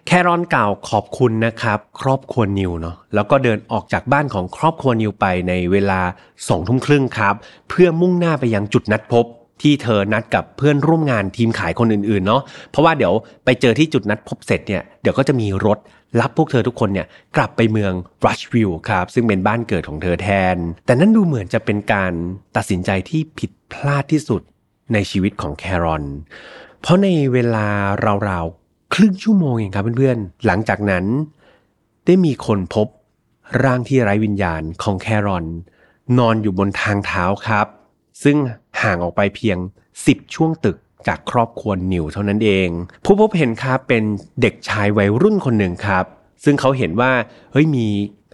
[0.07, 6.01] แครอนกล่าวขอบคุณนะครับครอบครัวนิวเนาะแล้วก็เดินออกจากบ้านของครอบครัวนิวไปในเวลา
[6.49, 7.35] สองทุ่มครึ่งครับ
[7.69, 9.18] เพื่อมุ่งหน้าไปยังจุดนัดพบ
[9.63, 15.79] ที่เธอนัดกับเพื่อนร่วมงานทีมขายคนอื่นๆเนาะเพราะว่าเดี๋ยวไปเจอที่จุดนัดพบเสร็จเนี่ยเดี๋ยวก็จะมีรถ
[16.21, 17.93] รับพวกเธอทุกคนเนี่ยกลับไปเมือง
[18.27, 22.13] รัชวิลล์ครับซึ่งเป็นบ้านเกิดของเธอแทน แต่นั่นดูเหมือนจะเป็นการ
[22.57, 24.43] ตัดสินใจที่ผิดพลาดที่สุด
[24.93, 26.05] ในชีวิตของแครอน
[26.81, 27.67] เพราะในเวลา
[28.29, 31.05] ราวๆครึ่งชั่วโมงเองครับเพื่อนๆ หลังจากนั้น
[32.07, 32.87] ได้มีคนพบ
[33.63, 35.45] ร่างที่ไร้วิญญาณของแครอน
[36.19, 37.67] นอนอยู่บนทางเท้าครับ
[38.23, 38.37] ซึ่ง
[38.83, 39.59] ห่างออกไปเพียง
[39.97, 40.77] 10 ช่วงตึก
[41.09, 42.69] จากครอบครัวนิวเท่านั้นเอง
[43.05, 44.03] ผู้พบเห็นครับเป็น
[44.41, 46.05] เด็กชายวัยรุ่นคนหนึ่งครับ
[46.45, 47.13] ซึ่งเขาเห็นว่า
[47.53, 47.87] เฮ้ยมี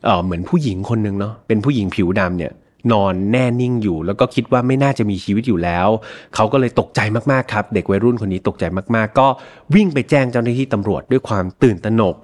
[0.05, 2.53] เออเหมือนผู้หญิงคนหนึ่งเนาะเป็นผู้หญิงผิวดำเนี่ย
[2.93, 5.89] นอนแน่นิ่งอยู่ แล้วก็คิดว่าไม่น่าจะมีชีวิตอยู่แล้ว
[6.35, 7.01] เขาก็เลยตกใจ
[7.33, 8.65] มากๆครับ เด็กวัยรุ่นคนนี้ตกใจ
[8.97, 9.27] มากๆ ก็
[9.75, 12.17] วิ่งไปแจ้งเจ้าหน้าที่ตำรวจด้วยความตื่นตระหนก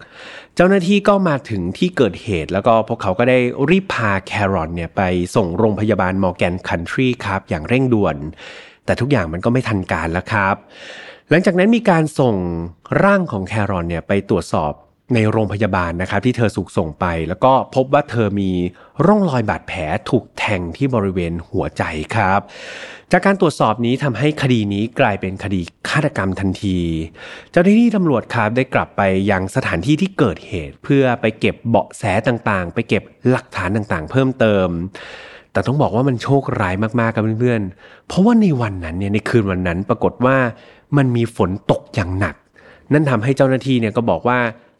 [0.57, 3.39] เจ้าหน้าที่ก็มาถึงที่เกิดเหตุ แล้วก็พวกเขาก็ได้
[3.71, 5.03] รีบพาแครอนเนี่ยไป
[5.37, 8.17] ส่งโรงพยาบาลมอร์แกนคันทรีครับอย่างเร่งด่วน
[8.85, 10.57] แต่ทุกอย่างมันก็ไม่ทันการแล้วครับ
[11.31, 12.35] หลังจากนั้นมีการส่ง
[13.05, 14.73] ร่างของแครอนเนี่ยไปตรวจสอบ
[15.15, 18.51] ในโรงพยาบาลนะครับที่เธอสุกส่งไป แล้วก็พบว่าเธอมี
[19.07, 21.83] ร่องรอยบาดแผลถูกแทงที่บริเวณหัวใจ
[22.15, 22.41] ครับ
[23.13, 26.79] จากการตรวจสอบนี้ทำให้คดีนี้กลายเป็นคดีฆาตกรรมทันที
[27.51, 34.69] เจ้าหน้าที่ตำรวจครับได้กลับไปยังสถานที่ที่เกิดเหตุ เพื่อไปเก็บเบาะแสต่างๆ ไปเก็บหลักฐานต่างๆ เพิ่มเติม
[35.53, 40.37] แต่ต้องบอกว่ามันโชคร้ายมาก ๆ ครับเพื่อนๆ เพราะว่าในวันนั้นเนี่ยในคืนวันนั้นปรากฏว่า
[40.97, 42.35] มันมีฝนตกอย่างหนัก
[42.93, 44.39] นั่นทำให้เจ้าหน้าที่เนี่ยก็บอกว่า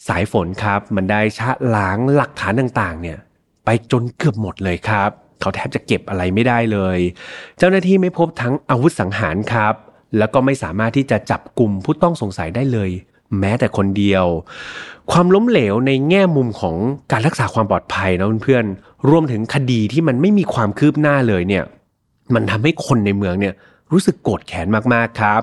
[0.09, 3.19] สายฝนครับมันได้ชะล้างหลักฐานต่างๆ เนี่ย
[3.65, 5.11] ไปจนเกือบหมดเลยครับ
[5.41, 6.99] เขาแทบจะเก็บอะไรไม่ได้เลย
[7.59, 9.75] เจ้าหน้าที่ไม่พบทั้งอาวุธสังหารครับ
[10.19, 12.91] แล้วก็ไม่สามารถที่จะจับกลุ่มผู้ต้องสงสัยได้เลย
[13.39, 14.25] แม้แต่คนเดียว
[15.11, 16.77] ความล้มเหลวในแง่มุมของ
[17.13, 21.65] การรักษาความปลอดภัยนะเพื่อนๆรวมถึงคดีที่มันไม่มีความคืบหน้าเลยเนี่ย
[22.35, 23.55] มันทำให้คนในเมืองเนี่ย
[23.93, 25.41] รู้สึกโกรธแค้นมากๆครับ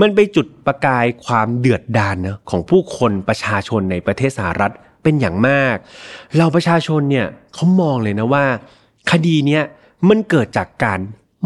[0.00, 5.76] มันไปจุดประกายความเดือดดาลนะของผู้คนประชาชนในประเทศสหรัฐเป็นอย่างมาก
[6.38, 8.44] เราประชาชนเนี่ยเขามองเลยนะว่า
[9.10, 9.62] คดีเนี้ย
[10.08, 10.98] มันเกิดจากการ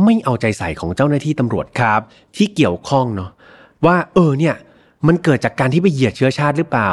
[0.05, 2.01] ไม่เอาใจใส่ของเจ้าหน้าที่ตำรวจครับ
[2.37, 3.31] ที่เกี่ยวข้องเนาะ
[3.87, 4.55] ว่าเออเนี่ย
[5.07, 6.91] มันเกิดจากการที่ไปเหยียดเชื้อชาติหรือเปล่า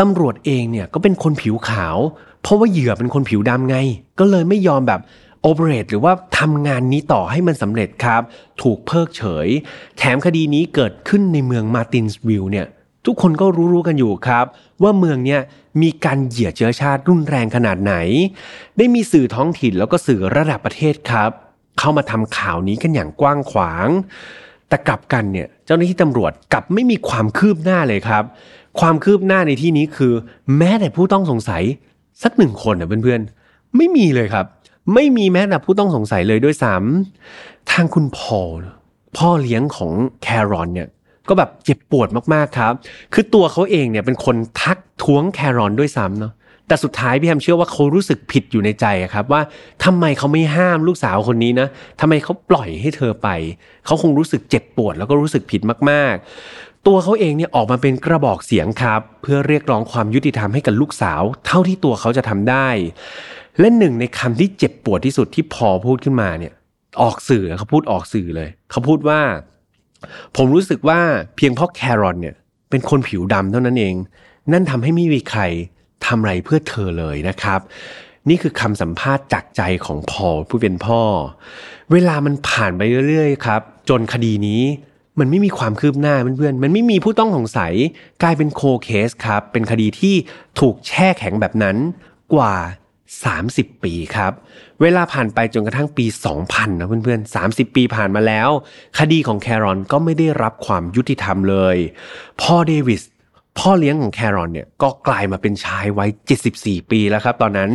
[0.00, 1.96] ตำรวจเองเนี่ยก็เป็นคนผิวขาว
[2.42, 3.76] เพราะว่าเหยื่อเป็นคนผิวดำไง
[4.18, 5.00] ก็เลยไม่ยอมแบบ
[5.42, 8.22] โอเปเรตหรือว่าทำงานนี้ต่อให้มันสำเร็จครับ
[8.62, 9.48] ถูกเพิกเฉย
[9.98, 12.66] แถมคดีนี้เกิดขึ้นในเมืองมาตินส์วิลล์เนี่ย
[13.06, 14.46] ทุกคนก็รู้ๆกันอยู่ครับ
[14.82, 15.40] ว่าเมืองเนี่ย
[15.82, 17.94] มีการเหยียดเชื้อชาติรุนแรงขนาดไหน
[18.78, 21.30] ได้มีสื่อท้องถิ่นแล้วก็สื่อระดับประเทศครับ
[21.78, 23.88] เข้ามาทำข่าวนี้กันอย่างกว้างขวาง
[24.68, 28.24] แต่กลับกันเนี่ยเจ้าหน้าที่ตำรวจกลับไม่มีความคืบหน้าเลยครับ
[28.80, 30.12] ความคืบหน้าในที่นี้คือ
[30.56, 31.62] แม้แต่ผู้ต้องสงสัย
[32.22, 34.46] สักหนึ่งคนนะเพื่อนๆไม่มีเลยครับ
[34.94, 38.62] ไม่มีแม้แต่ผู้ต้องสงสัยเลยด้วยซ้ำทางคุณพอล
[39.16, 40.88] พ่อเลี้ยงของแครอนเนี่ย
[41.28, 42.72] ก็แบบเจ็บปวดมากๆครับ
[43.14, 46.32] คือตัวเขาเองเนี่ยเป็นคนทักท้วงแครอนด้วยซ้ำเนาะ
[46.66, 49.40] แต่สุดท้ายพี่แฮมเชื่อว่าเขารู้สึกผิดอยู่ในใจครับ ว่า
[49.84, 51.68] ทำไมเขาไม่ห้ามลูกสาวคนนี้นะ
[52.00, 53.28] ทำไมเขาปล่อยให้เธอไป
[53.86, 62.68] เขาคงรู้สึกเจ็บปวดแล้วก็รู้สึกผิดมากๆ ตัวเขาเองเนี่ยออกมาเป็นกระบอกเสียงครับ เพื่อเรียกร้องความยุติธรรมให้กับลูกสาว เท่าที่ตัวเขาจะทำได้
[63.60, 66.54] และหนึ่งในคำที่เจ็บปวดที่สุดที่พอพูดขึ้นมาเนี่ย
[67.02, 69.20] ออกสื่อเขาพูดออกสื่อเลย เขาพูดว่า
[70.36, 71.00] ผมรู้สึกว่า
[71.36, 72.36] เพียงเพราะแครอนเนี่ย
[72.70, 73.94] เป็นคนผิวดำเท่านั้นเอง
[74.52, 75.42] นั่นทำให้ไม่มีใคร
[76.06, 77.60] ทำอะไรเพื่อเธอเลยนะครับ
[78.28, 81.00] นี่คือคำสัมภาษณ์จากใจของพอผู้เป็นพ่อ
[81.92, 84.62] เวลามันผ่านไปเรื่อยๆครับ จนคดีนี้
[85.18, 87.72] มันไม่มีความคืบหน้าเพื่อนๆ มันไม่มีผู้ต้องสงสัย
[88.22, 90.14] กลายเป็นโคเคสครับ เป็นคดีที่
[90.60, 91.76] ถูกแช่แข็งแบบนั้น
[92.34, 92.54] กว่า
[93.16, 94.32] 30 ปีครับ
[94.82, 96.06] เวลาผ่านไปจนกระทั่งปี
[96.42, 98.48] 2000 นะเพื่อนๆ 30 ปีผ่านมาแล้ว
[98.98, 101.76] คดีของแครอนก็ไม่ได้รับความยุติธรรมเลย
[102.40, 103.02] พ่อเดวิส
[103.58, 106.10] พ่อเลี้ยงของแครอนเนี่ยก็กลายมาเป็นชายวัย
[106.50, 107.70] 74 ปีแล้วครับตอนนั้น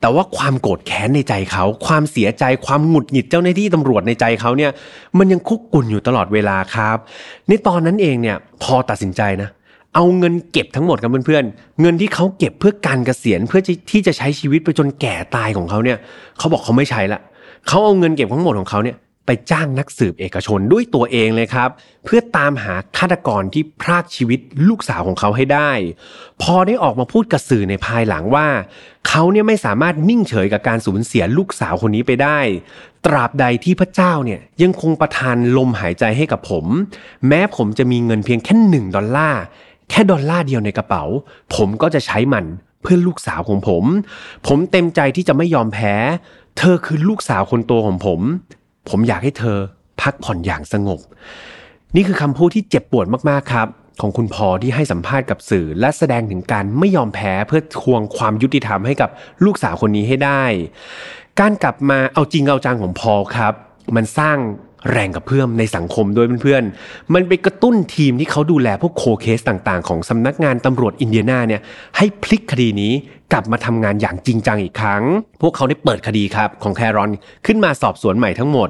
[0.00, 4.70] แต่ว่าความโกรธแค้นในใจเขา ความเสียใจความหงุดหงิดเจ้าหน้าที่ตำรวจในใจเขาเนี่ย
[5.18, 6.96] มันยังคุกกุ่นอยู่ตลอดเวลาครับ
[7.48, 15.98] ในตอนนั้นเองเนี่ยพอตัดสินใจนะเเอาเงินเก็บทั้งหมดกับเพื่อนๆ เงินที่เขาเก็บเพื่อการเกษียณเพื่อที่จะใช้ชีวิตไปจนแก่ตายของเขาเนี่ย
[16.38, 17.20] เขาบอกเขาไม่ใช้ละ
[17.68, 21.70] เขาเอาเงินเก็บทั้งหมดของเขาเนี่ยไปจ้างนักสืบเอกชนด้วยตัวเองเลยครับ
[22.04, 25.70] เพื่อตามหาฆาตกรที่พรากชีวิตลูกสาวของเขาให้ได้
[26.42, 28.46] พอได้ออกมาพูดกับสื่อในภายหลังว่า
[29.08, 32.38] เขาเนี่ยไม่สามารถนิ่งเฉยกับการสูญเสียลูกสาวคนนี้ไปได้
[33.06, 36.64] ตราบใดที่พระเจ้าเนี่ยยังคงประทานลมหายใจให้กับผม
[37.28, 39.42] แม้ผมจะมีเงินเพียงแค่หนึ่งดอลลาร์
[39.90, 41.04] แค่ดอลลาร์เดียวในกระเป๋า
[41.54, 42.44] ผมก็จะใช้มัน
[42.82, 43.84] เพื่อลูกสาวของผม
[44.46, 45.94] ผมเต็มใจที่จะไม่ยอมแพ้
[46.58, 48.20] เธอคือลูกสาวคนโตของผม
[48.88, 49.58] ผมอยากให้เธอ
[50.00, 51.00] พักผ่อนอย่างสงบ
[51.96, 53.68] นี่คือคำพูดที่เจ็บปวดมากๆครับ
[54.00, 59.10] ของคุณพอที่ให้สัมภาษณ์กับสื่อ และแสดงถึงการไม่ยอมแพ้เพื่อทวงความยุติธรรมให้กับ
[59.44, 60.42] ลูกสาวคนนี้ให้ได้
[61.40, 63.54] การกลับมาเอาจริงเอาจังของพอครับ
[63.96, 64.36] มันสร้าง
[64.92, 71.60] แรงกับเพื่อมในสังคมด้วยเพื่อนๆ มันไปกระตุ้นทีมที่เขาดูแลพวกโคเคสต่างๆ ของสำนักงานตำรวจอินเดียนาเนี่ย
[71.96, 72.92] ให้พลิกคดีนี้
[73.32, 75.02] กลับมาทำงานอย่างจริงจังอีกครั้ง
[75.42, 77.10] พวกเขาได้เปิดคดีครับของแครอน
[77.46, 78.68] ขึ้นมาสอบสวนใหม่ทั้งหมด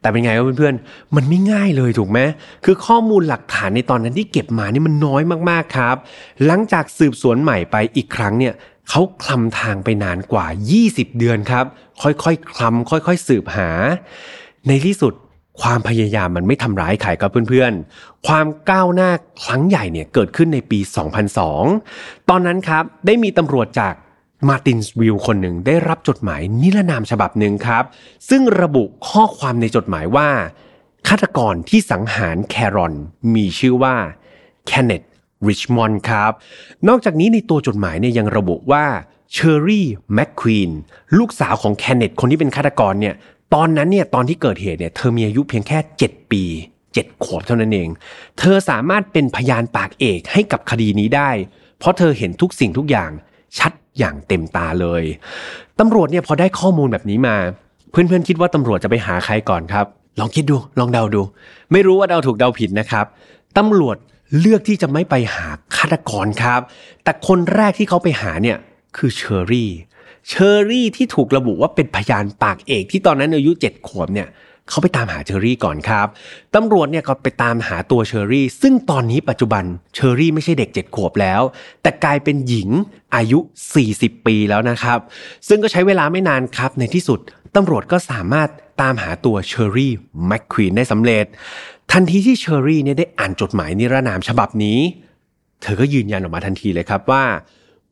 [0.00, 2.18] แต่เป็นไงวะเพื่อนๆ มันไม่ง่ายเลยถูกไหม
[2.64, 5.96] คือข้อมูลหลักฐานในตอนนั้นที่เก็บมานี่มันน้อยมากๆครับ
[6.46, 8.54] หลังจากสืบสวนใหม่ไปอีกครั้งเนี่ย
[8.90, 10.46] เขาคลำทางไปนานกว่า
[10.82, 11.64] 20 เดือนครับ
[12.02, 13.70] ค่อยๆคคลำค่อยๆ สืบหา
[14.68, 15.14] ในที่สุด
[15.62, 19.10] ความพยายามมันไม่ทำร้ายใครครับเพื่อนๆ ความก้าวหน้า
[19.44, 20.78] ครั้งใหญ่เนี่ยเกิดขึ้นในปี
[21.54, 23.94] 2002 ตอนนั้นครับได้มีตำรวจจาก
[24.48, 27.84] มาตินส์วิลคนหนึ่งได้รับจดหมายนิรนามฉบับหนึ่งครับ
[28.28, 30.28] ซึ่งระบุข้อความในจดหมายว่า
[31.08, 32.94] ฆาตกรที่สังหารแครอน
[33.34, 33.94] มีชื่อว่า
[34.66, 35.02] แคนเนต
[35.46, 36.32] ริชมอนด์ครับ
[36.88, 38.84] นอกจากนี้ในตัวจดหมายเนี่ยยังระบุว่า
[39.32, 40.70] เชอรี่แมคควีน
[41.18, 43.14] ลูกสาวของแคนเนตคนที่เป็นฆาตกรเนี่ย
[43.54, 46.42] ตอนนั้นเนี่ยตอนที่เกิดเหตุเนี่ยเธอมีอายุเพียงแค่ 7 ปี
[46.82, 47.88] 7 ขวบเท่านั้นเอง
[48.38, 51.30] เธอสามารถเป็นพยานปากเอกให้กับคดีนี้ได้
[51.78, 53.10] เพราะเธอเห็นทุกสิ่งทุกอย่าง
[53.58, 55.02] ชัดอย่างเต็มตาเลย
[55.78, 57.36] ตำรวจเนี่ยพอได้ข้อมูลแบบนี้มา
[57.90, 59.86] เพื่อนๆคิดว่าตำรวจจะไปหาใครก่อนครับ
[60.18, 61.22] ลองคิดดูลองเดาดู
[61.72, 63.06] ไม่รู้ว่าเดาถูกเดาผิดนะครับ
[63.58, 63.96] ตำรวจ
[64.38, 66.60] เลือกที่จะไม่ไปหาฆาตกรครับ
[67.04, 68.58] แต่คนแรกที่เขาไปหาเนี่ย
[68.96, 69.70] คือเชอรี่
[70.28, 74.28] เชอรี่ที่ถูกระบุว่าเป็นพยานปากเอกที่ตอนนั้นอายุ 7 ขวบเนี่ย
[74.68, 76.06] เขาไปตามหาเชอรี่ก่อนครับ
[76.54, 79.64] ตำรวจเนี่ยก็ไปตามหาตัวเชอรี่ ซึ่งตอนนี้ปัจจุบัน
[79.94, 81.42] เชอรี่ไม่ใช่เด็ก 7 ขวบแล้ว
[81.82, 82.68] แต่กลายเป็นหญิง
[83.14, 83.38] อายุ
[83.82, 84.98] 40 ปีแล้วนะครับ
[85.48, 87.20] ซึ่งก็ใช้เวลาไม่นานครับ ในที่สุด
[87.56, 88.48] ตำรวจก็สามารถ
[88.80, 89.92] ตามหาตัวเชอรี่
[90.26, 91.26] แมคควีนได้สำเร็จ
[91.92, 94.78] ทันทีที่เชอรี่เนี่ยได้อ่านจดหมายนิรนามฉบับนี้
[95.62, 97.24] เธอก็ยืนยันออกมาทันทีเลยครับว่า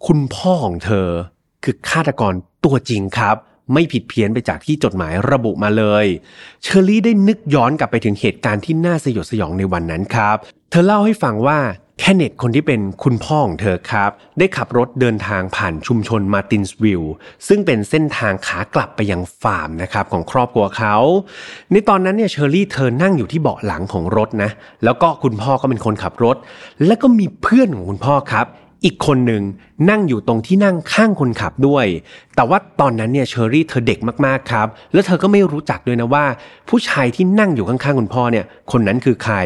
[0.06, 1.08] คุณพ่อของเธอ
[1.64, 3.36] คือฆาตกรตัวจริงครับ
[3.72, 6.06] ไม่ผิดเพี้ยนไปจากที่จดหมายระบุมาเลย
[6.62, 10.36] เชอรี่ได้นึกย้อนกลับไปถึงเหตุการณ์ที่น่าสยดสยองในวันนั้นครับ
[10.70, 11.58] เธอเล่าให้ฟังว่า
[12.00, 17.14] แคนเนตคนที่เป็นคุณพ่อของเธอครับ ได้ขับรถเดินทางผ่านชุมชนมาตินส์วิลล์
[17.48, 20.96] ซึ่งเป็นเส้นทางขากลับไปยังฟาร์มนะครับของครอบครัวเขา
[21.72, 24.50] ในตอนนั้นเนี่ยเชอรี่เธอนั่งอยู่ที่เบาะหลังของรถนะ
[24.84, 26.36] แล้วก็คุณพ่อก็เป็นคนขับรถ
[26.86, 28.46] แล้วก็มีเพื่อนของคุณพ่อครับ
[28.84, 29.42] อีกคนหนึ่ง
[29.90, 31.86] นั่งอยู่ตรงที่นั่งข้างคนขับด้วย
[32.36, 36.24] แต่ว่าตอนนั้นเนี่ยเชอรี่เธอเด็กมากๆครับ แล้วเธอก็ไม่รู้จักด้วยนะว่า
[36.68, 39.36] ผู้ชายที่นั่งอยู่ข้างๆคุณพ่อเนี่ย คนนั้นคือใคร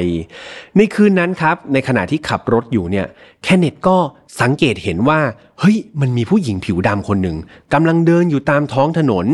[0.77, 3.07] ในคืนนั้นครับ ในขณะที่ขับรถอยู่เนี่ย
[3.43, 3.97] แคนเนตก็
[4.41, 5.21] สังเกตเห็นว่า
[5.61, 7.37] เฮ้ย มันมีผู้หญิงผิวดำคนหนึ่ง
[7.75, 9.27] กำลังเดินอยู่ตามท้องถนน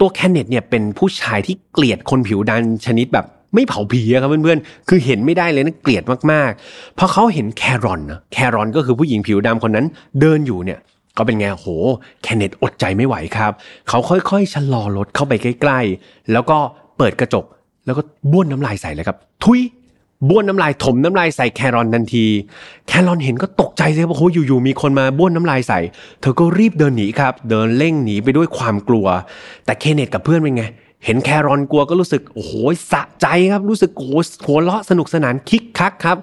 [0.00, 9.86] ตัวแคนเนตเนี่ยเป็นผู้ชายที่เกลียดคนผิวดำชนิดแบบ ไม่เผาผีครับเพื่อนๆ คือเห็นไม่ได้เลยนะเกลียดมากๆ เพราะเขาเห็นแครอนนะแครอนก็คือผู้หญิงผิวดำคนนั้น
[10.20, 10.78] เดินอยู่เนี่ย
[11.16, 11.66] ก็เป็นไงโห
[12.22, 13.52] แคนเนตอดใจไม่ไหวครับ
[13.88, 16.58] เขาค่อยๆชะลอรถเข้าไปใกล้ๆ แล้วก็
[16.98, 17.44] เปิดกระจก
[17.86, 19.60] แล้วก็บ้วนน้ำลายใส่เลยครับ ทุย
[20.28, 22.26] บ้วนน้ำลายถมน้ำลายใส่แครอนทันที
[22.88, 25.80] แครอนเห็นก็ตกใจเลยว่าโอ้อยู่ๆมีคนมาบ้วนน้ำลายใส่
[26.20, 29.06] เธอก็รีบเดินหนีครับ เดินเร่งหนีไปด้วยความกลัว
[29.64, 30.64] แต่เคนเนตกับเพื่อนเป็นไง
[31.04, 32.52] เห็นแครอนกลัวก็รู้สึกโอ้โห
[32.92, 34.12] สะใจครับรู้สึกโอ้โห
[34.46, 36.16] หัวเราะสนุกสนานคิกคักครับ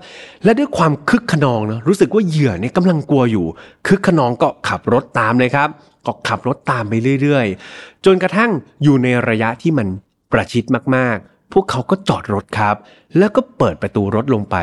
[0.43, 3.45] และด้วยความคึกขนองนะรู้สึกว่าเหยื่อเนี่ยกำลังกลัวอยู่
[3.87, 5.69] คึกขนองก็ขับรถตามเลยครับ
[6.05, 8.51] ก็ขับรถตามไปเรื่อยๆ จนกระทั่ง
[8.83, 9.87] อยู่ในระยะที่มัน
[10.31, 10.63] ประชิด
[10.95, 12.75] มากๆ พวกเขาก็จอดรถครับ
[13.17, 14.57] แล้วก็เปิดประตูรถลงไป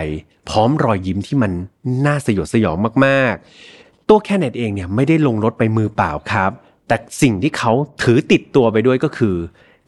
[0.49, 1.53] พร้อมรอยยิ้มที่มัน
[2.07, 6.51] น่าสยดสยองมากๆ ตัวแคเนตเองเนี่ยไม่ได้ลงรถไปมือเปล่าครับ
[6.89, 7.73] แต่สิ่งที่เขา
[8.03, 9.37] ถือติดตัวไปด้วยก็คือ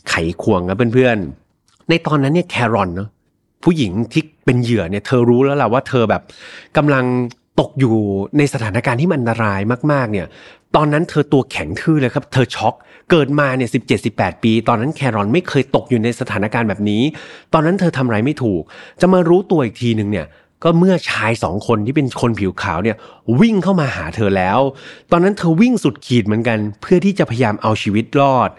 [0.09, 3.09] ไขควงนะเพื่อนๆ ในตอนนั้นเนี่ยแครอนเนาะ
[3.65, 6.23] ผู้หญิงที่เป็นเหยื่อเนี่ยเธอรู้แล้วแหละว่าเธอแบบ
[6.77, 7.05] กำลัง
[7.61, 7.95] ตกอยู่
[8.39, 9.61] ในสถานการณ์ที่มันอันตราย
[9.93, 10.27] มากๆเนี่ย
[10.77, 12.75] ตอนนั้นเธอตัวแข็งทื่อเลยครับ เธอช็อก
[13.11, 17.03] เกิดมาเนี่ยสิบเจ็ดสิบแปดปี ตอนนั้นแครอนไม่เคยตกอยู่ในสถานการณ์แบบนี้
[17.53, 18.63] ตอนนั้นเธอทำอะไรไม่ถูก
[19.01, 20.27] จะมารู้ตัวอีกทีหนึ่งเนี่ย
[20.65, 22.97] ก็เมื่อชายสองคนที่เป็นคนผิวขาวเนี่ย
[23.41, 24.59] วิ่งเข้ามาหาเธอแล้ว
[25.13, 28.51] ตอนนั้นเธอวิ่งสุดขีดเหมือนกัน เพื่อที่จะพยายามเอาชีวิตรอด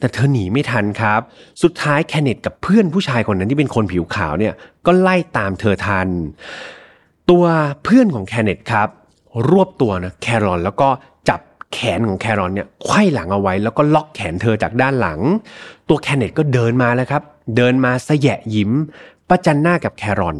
[0.00, 1.20] แต่เธอหนีไม่ทันครับ
[1.62, 4.54] สุดท้ายแคนเนตกับเพื่อนผู้ชายคนนั้นที่เป็นคนผิวขาวเนี่ย
[4.86, 6.08] ก็ไล่ตามเธอทัน
[7.30, 7.44] ตัว
[7.84, 8.88] เพื่อนของแคนเนตครับ
[9.48, 10.88] รวบตัวนะแครอนแล้วก็
[11.28, 11.40] จับ
[11.72, 15.20] แขนของแครอนเนี่ยไขว้หลังเอาไว้แล้วก็ล็อกแขนเธอจากด้านหลัง
[15.88, 17.22] ตัวแคนเนตก็เดินมาแล้วครับ
[17.56, 18.70] เดินมาสแยะยิ้ม
[19.28, 20.38] ประจันหน้ากับแครอน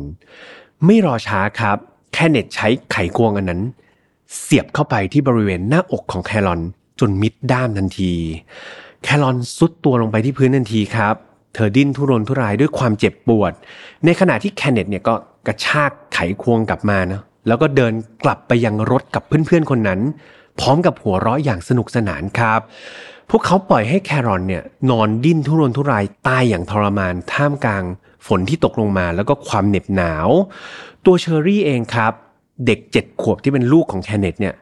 [0.84, 1.76] ไม่รอช้าครับ
[2.12, 3.62] แคนเนตใช้ไขควงอันนั้น
[4.40, 6.60] เสียบเข้าไปที่บริเวณหน้าอกของแครอน
[7.00, 8.12] จนมิดด้ามทันที
[9.04, 11.14] แคลอนซุดตัวลงไปที่พื้นทันทีครับ
[11.54, 13.52] เธอดิ้นทุรนทุรายด้วยความเจ็บปวด
[14.04, 15.14] ในขณะที่แคนเนตเนี่ยก็
[15.46, 17.92] กระชากไขควงกลับมานะแล้วก็เดิน
[18.24, 20.00] กลับไปยังรถกับเพื่อนๆคนนั้น
[20.60, 22.60] พร้อมกับหัวเราะอย่างสนุกสนานครับ
[23.30, 27.84] พวกเขาปล่อยให้แครอนเนี่ยนอนดิ้นทุรนทุรายตายอย่างทรมานท่ามกลาง
[28.26, 30.28] ฝนที่ตกลงมาแล้วก็ความเหน็บหนาว
[31.04, 32.12] ตัวเชอรี่เองครับ
[32.66, 34.54] เด็กเจ็ดขวบที่เป็นลูกของแคนเนตเนี่ย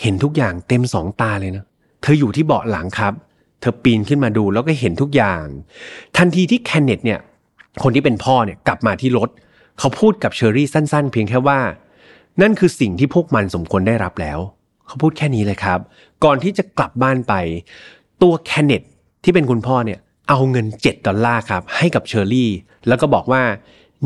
[0.00, 1.64] เห็นทุกอย่างเต็มสองตาเลยนะ
[2.02, 3.12] เธออยู่ที่เบาะหลังครับ
[3.60, 5.44] เธอปีนขึ้นมาดูแล้วก็เห็นทุกอย่าง
[6.16, 7.20] ทันทีที่แคนเนตเนี่ย
[7.82, 9.28] คนที่เป็นพ่อเนี่ยกลับมาที่รถ
[9.78, 11.60] เขาพูดกับเชอรี่สั้น ๆ เพียงแค่ว่า
[12.42, 14.38] นั่นคือสิ่งที่พวกมันสมควรได้รับแล้ว
[14.86, 15.78] เขาพูดแค่นี้เลยครับ
[16.24, 17.34] ก่อนที่จะกลับบ้านไป
[18.22, 18.82] ตัวเคนเนธ
[19.24, 22.50] ที่เป็นคุณพ่อเนี่ยเอาเงิน 7 ดอลลาร์ครับ ให้กับเชอรี่
[22.88, 23.42] แล้วก็บอกว่า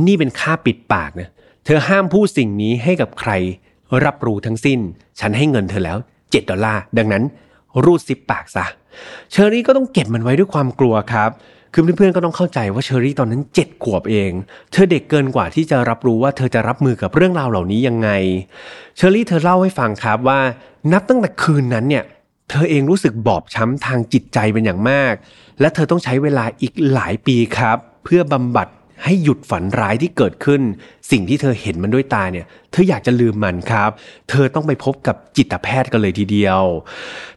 [0.06, 1.28] นี่เป็นค่าปิดปากนะ
[1.64, 3.32] เธอห้ามพูดสิ่งนี้ให้กับใคร
[4.04, 4.80] รับรู้ทั้งสิ้น
[5.20, 7.22] ฉันให้เงินเธอแล้ว 7 ดอลลาร์ดังนั้น
[7.84, 8.66] รูดซิปปากซะ
[9.32, 11.30] เชอรี่ก็ต้องเก็บมันไว้ด้วยความกลัวครับ
[11.72, 14.32] คือเพื่อนๆก็ต้องเข้าใจว่าเชอรี่ตอนนั้นเจ็ดขวบเอง
[14.72, 18.08] เธอเด็กเกินกว่าที่จะรับรู้ว่าเธอจะรับมือกับเรื่องราวเหล่านี้ยังไง
[18.96, 20.40] เชอรี่เธอเล่าให้ฟังครับว่า
[20.92, 22.04] นับตั้งแต่คืนนั้นเนี่ย
[22.50, 25.14] เธอเองรู้สึกบอบช้ำทางจิตใจเป็นอย่างมาก
[25.60, 28.68] และเธอต้องใช้เวลาอีกหลายปีครับ เพื่อบำบัด
[29.04, 30.60] ให้หยุดฝันร้ายที่เกิดขึ้น
[31.10, 33.90] สิ่งที่เธอเห็นมันด้วยตาเนี่ย เธออยากจะลืมมันครับ
[34.30, 36.62] เธอต้องไปพบกับจิตแพทย์กันเลยทีเดียว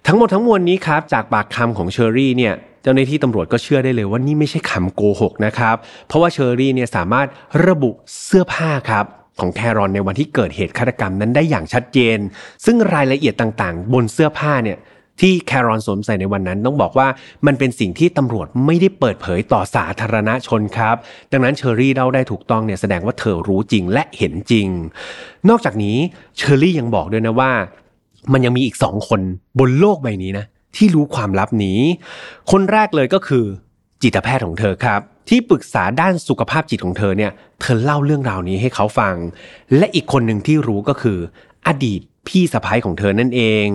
[0.08, 5.76] ทั้งหมดทั้งมวลนี้ครับจากปากคำของเชอรี่เนี่ยเจ้าหน้าที่ตำรวจก็เชื่อได้เลยว่านี่ไม่ใช่คำโกหกนะครับ
[6.08, 7.28] เพราะว่าเชอรี่เนี่ยสามารถ
[7.68, 7.92] ระบุ
[8.26, 9.06] เสื้อผ้าครับ
[9.40, 12.18] ของแครอนในวันที่เกิดเหตุฆาตกรรมนั้นได้อย่างชัดเจน
[12.66, 14.78] ซึ่งรายละเอียดต่างๆ บนเสื้อผ้าเนี่ย
[15.22, 17.08] ที่แครอนสวมใส่ในวันนั้นต้องบอกว่า
[17.46, 20.96] มันเป็นสิ่งที่ตำรวจไม่ได้เปิดเผยต่อสาธารณชนครับ
[21.32, 24.68] ดังนั้นเชอรี่เล่าได้ถูกต้องเนี่ยแสดงว่าเธอรู้จริงและเห็นจริง
[25.50, 25.98] นอกจากนี้
[26.38, 27.52] เชอรี่ยังบอกด้วยนะว่า
[28.34, 29.22] มันยังมีอีกสองคน
[29.60, 31.80] บนโลกใบนี้นะที่รู้ความลับนี้
[32.52, 33.46] คนแรกเลยก็คือ
[34.04, 37.32] จิตแพทย์ของเธอครับ ที่ปรึกษาด้านสุขภาพจิตของเธอเนี่ย
[37.62, 39.16] เธอเล่าเรื่องราวนี้ให้เขาฟัง
[39.78, 41.20] และอีกคนหนึ่งที่รู้ก็คือ
[41.68, 43.68] อดีต พี่สะพ้ายของเธอนั่นเอง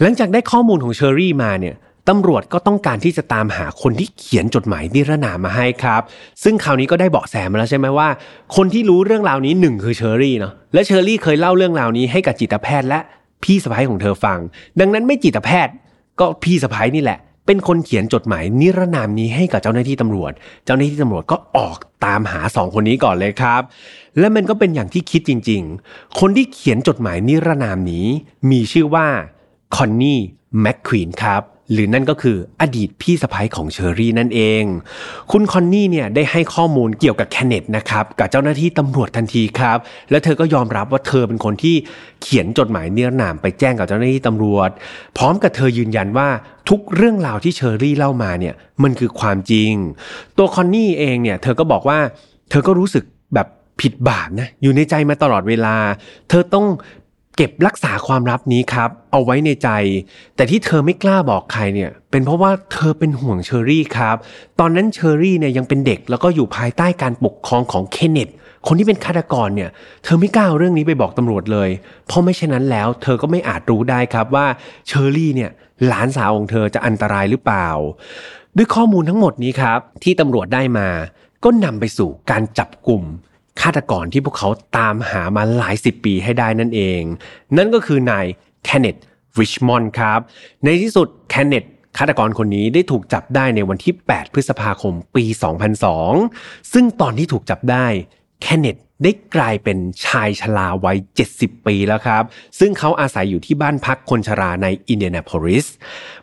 [0.00, 1.76] หลังจากได้ข้อมูลของเชอรี่มาเนี่ย
[2.08, 6.02] ตำรวจก็ต้องการที่จะตามหาคนที่เขียนจดหมายนิรนามมาให้ครับ
[6.42, 8.08] ซึ่งคราวนี้ก็ได้เบาะแสมาแล้วใช่ไหมว่า
[8.56, 12.98] คนที่รู้เรื่องราวนี้หนึ่งคือเชอรี่เนาะและเชอรี่เคยเล่าเรื่องราวนี้ให้กับจิตแพทย์และ
[13.44, 14.38] พี่สะพ้ายของเธอฟัง
[14.80, 15.74] ดังนั้นไม่จิตแพทย์
[16.20, 20.32] ก็พี่สะพ้ายนี่แหละ เป็นคนเขียนจดหมายนิรนามนี้ให้กับเจ้าหน้าที่ตำรวจ
[20.64, 23.62] เจ้าหน้าที่ตำรวจก็ออกตามหาสองคนนี้ก่อนเลยครับ
[24.18, 28.06] และมันก็เป็นอย่างที่คิดจริง ๆ คนที่เขียนจดหมายนิรนามนี้
[28.50, 29.06] มีชื่อว่า
[29.76, 30.20] คอนนี่
[30.60, 34.64] แมคควีนครับหรือนั่นก็คืออดีตพี่สะพ้ยของเชอรี่นั่นเอง
[35.32, 39.78] คุณคอนนี่เนี่ยได้ให้ข้อมูลเกี่ยวกับแคนเนตนะครับกับเจ้าหน้าที่ตำรวจทันทีครับ
[40.10, 41.76] และเธอก็ยอมรับว่าเธอเป็นคนที่
[42.22, 44.70] เขียนจดหมายนิรนามไปแจ้งกับเจ้าหน้าที่ตำรวจ
[45.16, 46.28] พร้อมกับเธอยืนยันว่า
[46.68, 49.72] ทุกเรื่องราวที่เชอรี่เล่ามาเนี่ยมันคือความจริง
[50.38, 51.98] ตัวคอนนี่เองเนี่ยเธอก็บอกว่า
[52.50, 53.04] เธอก็รู้สึก
[53.34, 53.46] แบบ
[53.80, 55.76] ผิดบาปนะอยู่ในใจมาตลอดเวลา
[56.28, 56.66] เธอต้อง
[57.36, 59.68] เก็บรักษาความลับนี้ครับ เอาไว้ในใจ
[60.36, 64.16] แต่ที่เธอไม่กล้าบอกใครเนี่ยเป็นเพราะว่าเธอเป็นห่วงเชอรี่ครับ
[64.60, 68.28] ตอนนั้นเชอรี่เนี่ยยังเป็นเด็กแล้วก็อยู่ภายใต้การปกครองของเคนเนต
[68.66, 69.70] คนที่เป็นฆาตกรเนี่ย
[70.04, 71.70] เธอไม่กล้าเอาเรื่องนี้ไปบอกตำรวจเลย
[72.06, 74.46] เพราะไม่เช่นนั้นแล้ว เธอก็ไม่อาจรู้ได้ครับว่า
[74.88, 75.50] เชอรี่เนี่ย
[75.86, 77.68] หลานสาวของเธอจะอันตรายหรือเปล่า
[78.56, 80.88] ด้วยข้อมูลทั้งหมดนี้ครับ ที่ตำรวจได้มา
[81.44, 83.02] ก็นำไปสู่การจับกลุ่ม
[83.60, 87.02] ฆาตกรที่พวกเขาตามหามาหลายสิบปีให้ได้นั่นเอง
[87.56, 88.26] นั่นก็คือนาย
[88.64, 88.96] แคนเนต
[89.38, 90.20] ริชมอนด์ครับ
[90.64, 91.64] ในที่สุดแคนเนต
[91.96, 95.24] ฆาตกรคนนี้ได้ถูกจับได้ในวันที่ 8 พฤษภาคมปี
[95.98, 97.86] 2002 ซึ่งตอนที่ถูกจับได้
[98.42, 100.98] แคนเนตได้กลายเป็นชายชราวัย
[101.30, 102.22] 70 ปีแล้วครับ
[102.58, 105.66] ซึ่งเขาอาศัยอยู่ที่บ้านพักคนชราในอินเดียนาโพลิส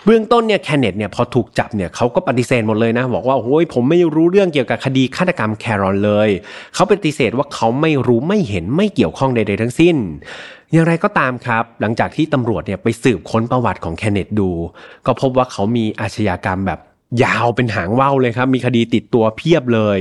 [0.06, 6.30] เบื้องต้นเนี่ยแคนเนตเนี่ยพอถูกจับเนี่ยเขาก็ปฏิเสธหมดเลยนะ บอกว่าโอ้ยผมไม่รู้เรื่องเกี่ยวกับคดีฆาตกรรมแครอนเลย
[6.74, 9.96] เขาปฏิเสธว่าเขาไม่รู้ไม่เห็นไม่เกี่ยวข้องใดๆทั้งสิ้น
[10.72, 14.50] อย่างไรก็ตามครับ หลังจากที่ตำรวจเนี่ยไปสืบค้นประวัติของแคนเนตดู
[15.06, 16.80] ก็พบว่าเขามีอาชญากรรมแบบ
[17.24, 20.00] ยาวเป็นหางว่าวเลยครับ มีคดีติดตัวเพียบเลย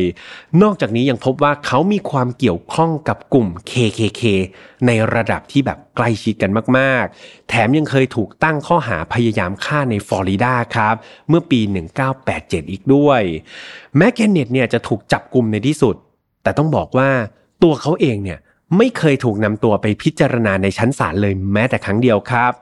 [0.63, 4.23] นอกจากนี้ยังพบว่าเขามีความเกี่ยวข้องกับกลุ่ม KKK
[4.87, 10.95] ในระดับที่แบบใกล้ชิดกันมากๆ แถมยังเคยถูกตั้งข้อหาพยายามฆ่าในฟลอริดาครับ
[11.29, 11.61] เมื่อปี
[12.17, 13.23] 1987 อีกด้วย
[13.97, 15.97] แม้แกนเนตเนี่ยจะถูกจับกลุ่มในที่สุด
[16.43, 17.11] แต่ต้องบอกว่า
[17.63, 18.39] ตัวเขาเองเนี่ย
[18.77, 22.53] ไม่เคยถูกนำตัวไปพิจารณาในชั้นศาลเลยแม้แต่ครั้งเดียวครับ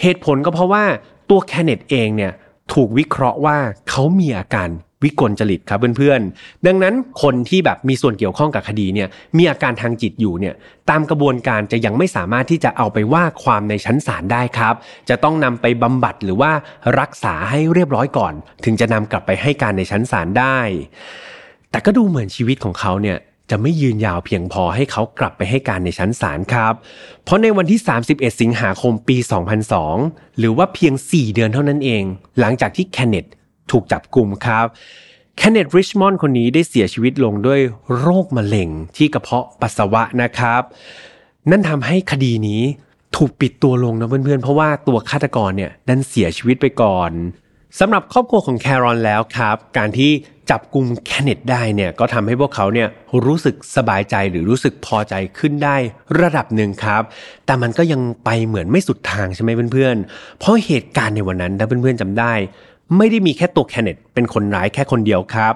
[0.00, 0.84] เหตุผลก็เพราะว่า
[1.30, 2.32] ตัวแคนเนตเองเนี่ย
[2.72, 3.56] ถูกวิเคราะห์ว่า
[3.90, 4.70] เขามีอาการ
[5.04, 10.54] วิกลจริตครับเพื่อนๆ ดังนั้นคนที่แบบมีส่วนเกี่ยวข้องกับคดีเนี่ยมีอาการทางจิตอยู่เนี่ย
[10.90, 14.74] ตามกระบวนการจะยังไม่สามารถที่จะเอาไปว่าความในชั้นศาลได้ครับ
[15.08, 16.52] จะต้องนำไปบำบัดหรือว่า
[17.00, 20.58] รักษาให้เรียบร้อยก่อน ถึงจะนำกลับไปให้การในชั้นศาลได้
[21.70, 23.18] แต่ก็ดูเหมือนชีวิตของเขาเนี่ย
[23.50, 26.74] จะไม่ยืนยาวเพียงพอให้เขากลับไปให้การในชั้นศาลครับ
[27.24, 27.80] เพราะในวันที่
[28.10, 29.16] 31 สิงหาคมปี
[29.78, 32.02] 2002 หรือว่าเพียง 4 เดือนเท่านั้นเอง
[32.40, 33.24] หลังจากที่แคนเนต
[33.70, 34.66] ถูกจับกลุ่มครับ
[35.36, 37.60] แคนเนตริชมอนด์คนนี้ได้เสียชีวิตลงด้วย
[37.98, 40.62] โรคมะเร็งที่กระเพาะปัสสาวะนะครับ
[41.50, 42.62] นั่นทำให้คดีนี้
[43.16, 47.10] ถูกปิดตัวลงนะเพื่อนๆ เพราะว่าตัวฆาตกรเนี่ยดันเสียชีวิตไปก่อน
[47.78, 50.10] สำหรับครอบครัวของแครอนแล้วครับ การที่
[50.50, 52.88] จับกลุ่มแคเนตได้เนี่ยก็ทำให้พวกเขาเนี่ย
[53.26, 55.76] รู้สึกสบายใจหรือรู้สึกพอใจขึ้นได้
[56.20, 57.02] ระดับหนึ่งครับ
[57.46, 62.32] แต่มันก็ยังไปเหมือนไม่สุดทางใช่ไหมเพื่อนๆ เพราะเหตุการณ์ในวันนั้นถ้าเพื่อนๆจำได้
[62.96, 65.54] ไม่ได้มีแค่ตัวแคเนตเป็นคนร้ายแค่คนเดียวครับ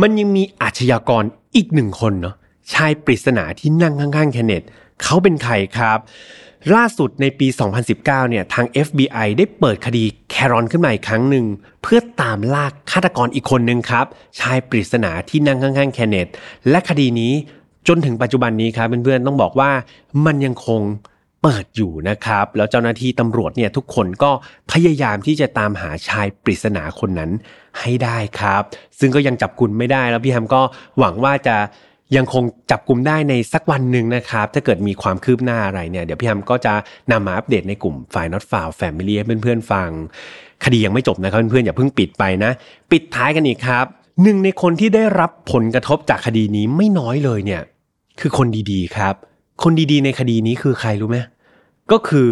[0.00, 1.24] มันยังมีอาชญากร
[1.56, 2.34] อีกหนึ่งคนเนาะ
[2.72, 4.62] ชายปริศนาที่นั่งข้างๆแคเนต
[5.02, 5.98] เขาเป็นใครครับ
[6.74, 11.44] ล่าสุดในปี 2019 เนี่ยทาง FBI ได้เปิดคดีแครอนขึ้นมาอีกครั้งหนึ่ง
[11.82, 14.06] เพื่อตามลากฆาตกรอีกคนหนึ่งครับ
[14.40, 16.28] ชายปริศนาที่นั่งข้างๆแคเนต
[16.70, 17.32] และคดีนี้
[17.88, 19.70] จนถึงปัจจุบันนี้ครับเพื่อนๆต้องบอกว่า
[20.26, 20.80] มันยังคง
[21.42, 24.30] เปิดอยู่นะครับ แล้วเจ้าหน้าที่ตำรวจเนี่ยทุกคนก็
[24.72, 27.30] พยายามที่จะตามหาชายปริศนาคนนั้น
[27.80, 28.62] ให้ได้ครับ
[28.98, 30.60] ซึ่งก็ยังจับกุมไม่ได้แล้วพี่แฮมก็
[30.98, 31.56] หวังว่าจะ
[32.16, 36.74] ยังคงจับกลุ่มได้ในสักวันหนึ่งนะครับ ถ้าเกิดมีความคืบหน้าอะไรเนี่ยเดี๋ยวพี่แฮมก็จะ
[37.12, 39.88] นำมาอัปเดตในกลุ่มฝ่าย not f o u n family ให้เพื่อนๆฟัง
[40.64, 42.52] คดียังไม่จบนะครับเพื่อนๆอย่าเพิ่งปิดไปนะ
[42.90, 43.86] ปิดท้ายกันอีกครับ
[44.22, 47.62] หนึ่งในคนที่ได้รับผลกระทบจากคดีนี้ไม่น้อยเลยเนี่ย
[48.20, 49.14] คือคนดีๆครับ
[49.62, 51.18] คนดีๆในคดีนี้คือใครรู้ไหม
[51.92, 52.28] ก็คือ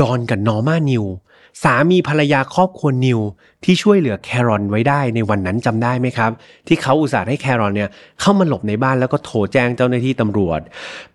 [0.00, 1.04] ดอนกับนอร์มานิว
[1.62, 3.20] สามีภรรยาครอบครัวนิว
[3.64, 6.30] ที่ช่วยเหลือแครอนไว้ได้ในวันนั้นจำได้ไหมครับ
[6.66, 7.88] ที่เขาอุตส่าห์ให้แครอนเนี่ย
[8.20, 10.60] เข้ามาหลบในบ้านแล้วก็โทรแจ้งเจ้าหน้าที่ตำรวจ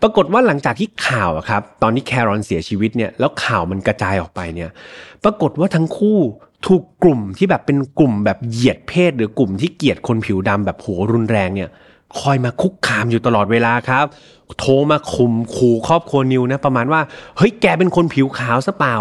[0.01, 4.69] ปรากฏว่าหลังจากที่ข่าวครับตอนนี้แครอนเสียชีวิตเนี่ยแล้วข่าวมันกระจายออกไปเนี่ย
[5.23, 6.19] ปรากฏว่าทั้งคู่
[6.67, 11.69] ถูกกลุ่มที่แบบเป็นกลุ่มแบบเหยียดเพศหรือกลุ่มที่เกลียดคนผิวดำแบบโหรุนแรงเนี่ย
[12.19, 14.05] คอยมาคุกคามอยู่ตลอดเวลาครับ
[14.59, 17.01] โทรมาคุมขู่ครอบครัวนิวนะประมาณว่า
[17.37, 18.95] เฮ้ยแกเป็นคนผิวขาวซะเปล่า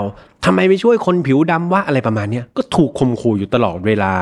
[0.44, 4.14] ทำไมไม่ช่วยคนผิวดำว่าอะไรประมาณเนี้ยก็ถูกข่มขู่อยู่ตลอดเวลา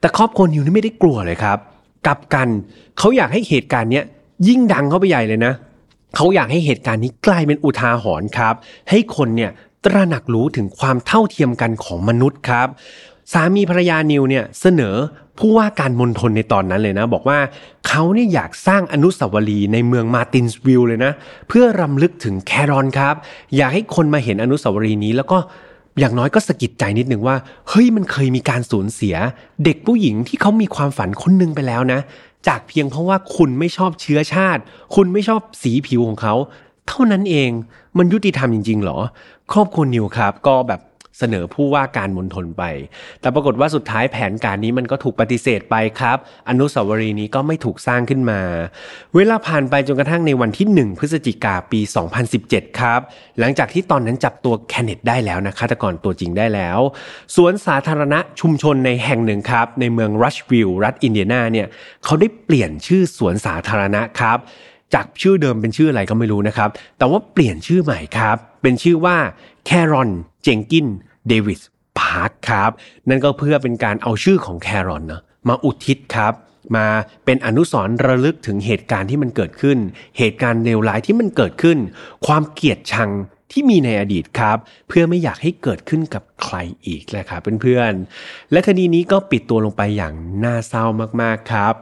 [0.00, 1.58] แต่ครอบครัวนิวนี่ไม่ได้กลัวเลยครับ
[2.06, 2.48] กลับกัน
[2.98, 4.04] เขาอยากให้เหตุการณ์เนี้ย
[4.48, 5.52] ยิ่งดังเข้าไปใหญ่เลยนะ
[6.16, 8.54] เขาอยากให้เหตุการณ์นี้กลายเป็นอุทาหรณ์ครับ
[8.90, 9.50] ให้คนเนี่ย
[9.84, 12.68] ตระหนักรู้ถึงความเท่าเทียมกันของมนุษย์ครับ
[13.32, 14.96] สามีภรรยานิวเนี่ยเสนอ
[15.38, 17.38] ผู้ว่าการมณฑลในตอนนั้นเลยนะ บอกว่า
[17.88, 21.12] เขาเนี่ยอยากสร้างอนุสาวรีย์ในเมืองมาตินส์วิลเลยนะ
[21.48, 23.14] เพื่อรำลึกถึงแครอนครับ
[23.56, 25.38] อยากให้คนมาเห็นอนุสาวรีย์นี้แล้วก็
[25.98, 27.36] อย่างน้อยก็สะกิดใจนิดนึงว่า
[27.68, 29.16] เฮ้ยมันเคยมีการสูญเสีย
[29.64, 32.00] เด็กผู้หญิงที่เขามีความฝันคนนึงไปแล้วนะ
[32.48, 34.62] จากเพียงเพราะว่าคุณไม่ชอบเชื้อชาติ
[34.94, 36.34] คุณไม่ชอบสีผิวของเขา
[36.88, 37.50] เท่านั้นเอง
[37.98, 38.98] มันยุติธรรมจริงๆหรอ
[39.52, 40.80] ครอบครัวนิวครับ ก็แบบ
[41.18, 42.62] เสนอผู้ว่าการมณฑลไป
[43.20, 48.40] แต่ปรากฏว่าสุดท้ายแผนการนี้มันก็ถูกปฏิเสธไปครับ อนุสาวรีย์นี้ก็ไม่ถูกสร้างขึ้นมา
[49.14, 51.80] เวลาผ่านไปจนกระทั่งในวันที่ 1 พฤศจิกาปี
[52.30, 53.00] 2017 ครับ
[53.38, 56.78] หลังจากที่ตอนนั้นจับตัวแคนเนตได้แล้วนะฆาตกรตัวจริงได้แล้ว
[57.36, 61.66] สวนสาธารณะชุมชนในแห่งหนึ่งครับ ในเมืองรัชวิลล์รัฐอินเดียนาเนี่ย
[62.04, 64.38] เขาได้เปลี่ยนชื่อสวนสาธารณะครับ
[64.94, 69.16] จากชื่อเดิมเป็นชื่ออะไรก็ไม่รู้นะครับ แต่ว่าเปลี่ยนชื่อใหม่ครับ เป็นชื่อว่า
[69.66, 70.86] Carol Jenkins
[71.28, 71.62] Davis
[71.98, 72.70] Park ครับ
[73.08, 76.34] นั่นก็เพื่อเป็นการเอาชื่อของแครอนนะมาอุทิศครับ
[76.76, 76.86] มา
[77.24, 79.78] เป็นอนุสรณ์ระลึกถึงเหตุการณ์ที่มันเกิดขึ้น
[80.18, 81.78] เหตุการณ์เลวร้ายที่มันเกิดขึ้น
[82.26, 83.10] ความเกลียดชัง
[83.52, 90.14] ที่มีในอดีตครับ เพื่อไม่อยากให้เกิดขึ้นกับใครอีกแหละครับเพื่อนๆ และคดีนี้ก็ปิดตัวลงไปอย่าง
[90.44, 90.84] น่าเศร้า
[91.22, 91.74] มากๆครับ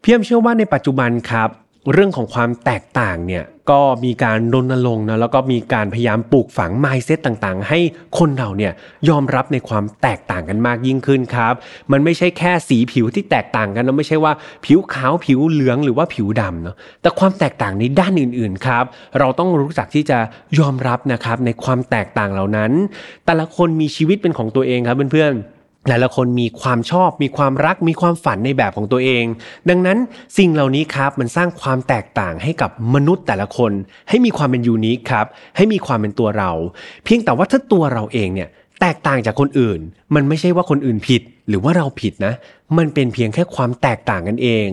[0.00, 1.48] เพียมเชื่อว่าในปัจจุบันครับ
[1.92, 7.78] เรื่องของความแตกต่างเนี่ยก็มีการรณรงค์นะแล้วก็มีการพยายามปลูกฝังไมเซตต่างๆ ให้
[8.18, 8.72] คนเราเนี่ย
[9.08, 11.54] ยอมรับในความแตกต่างกันมากยิ่งขึ้นครับ
[11.92, 14.32] มันไม่ใช่แค่สีผิวที่แตกต่างกันแล้วไม่ใช่ว่า
[14.64, 18.84] ผิวขาวผิวเหลืองหรือว่าผิวดำเนาะแต่ความแตกต่างในด้านอื่นๆครับ
[19.18, 20.18] เราต้องรู้จักที่จะ
[20.58, 22.72] ยอมรับนะครับในความแตกต่างเหล่านั้น
[23.26, 25.55] แต่ละคนมีชีวิตเป็นของตัวเองครับเพื่อนๆ
[25.88, 29.24] หลายๆคนมีความชอบมีความรักมีความฝันในแบบของตัวเอง
[29.68, 29.98] ดังนั้น
[30.38, 33.72] สิ่งเหล่านี้ครับมันสร้างความแตกต่างให้กับมนุษย์แต่ละคน
[34.08, 35.26] ให้มีความเป็นยูนิคครับ
[35.56, 36.50] ให้มีความเป็นตัวเรา
[37.04, 38.48] เพียงแต่ว่าถ้าตัวเราเองเนี่ย
[38.80, 39.80] แตกต่างจากคนอื่น
[40.14, 42.34] มันไม่ใช่ว่าคนอื่นผิด หรือว่าเราผิดนะ
[42.78, 44.68] มันเป็นเพียงแค่ความแตกต่างกันเอง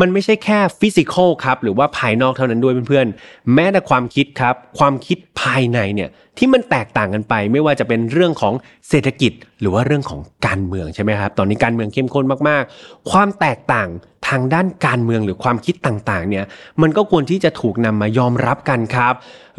[0.00, 6.08] มันไม่ใช่แค่ฟิสิกอลครับหรือว่าภายนอกเท่านั้นด้วยเพื่อนๆแม้แต่ความคิดครับ ความคิดภายในเนี่ย
[6.40, 8.54] ที่มันแตกต่างกันไป ไม่ว่าจะเป็นเรื่องของ
[8.88, 13.88] เศรษฐกิจ หรือว่าเรื่องของการเมืองใช่ไหมครับตอนนี้การเมืองเข้มข้นมากๆ ความแตกต่าง
[14.28, 16.44] ทางด้านการเมืองหรือความคิดต่างๆเนี่ย
[16.82, 19.14] มันก็ควรที่จะถูกนำมายอมรับกันครับ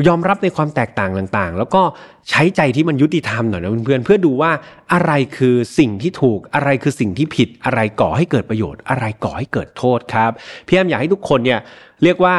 [0.07, 1.81] ยอมรับในความแตกต่างต่างๆ แล้วก็
[2.29, 4.51] ใช้ใจที่มันยุติธรรมหน่อยนะเพื่อนๆเพื่อดูว่า
[4.93, 10.31] อะไรคือสิ่งที่ถูกอะไรคือสิ่งที่ผิดอะไรก่อให้เกิดประโยชน์ อะไรก่อให้เกิดโทษครับ
[10.67, 11.59] พี่แอมอยากให้ทุกคนเนี่ย
[12.03, 12.35] เรียกว่า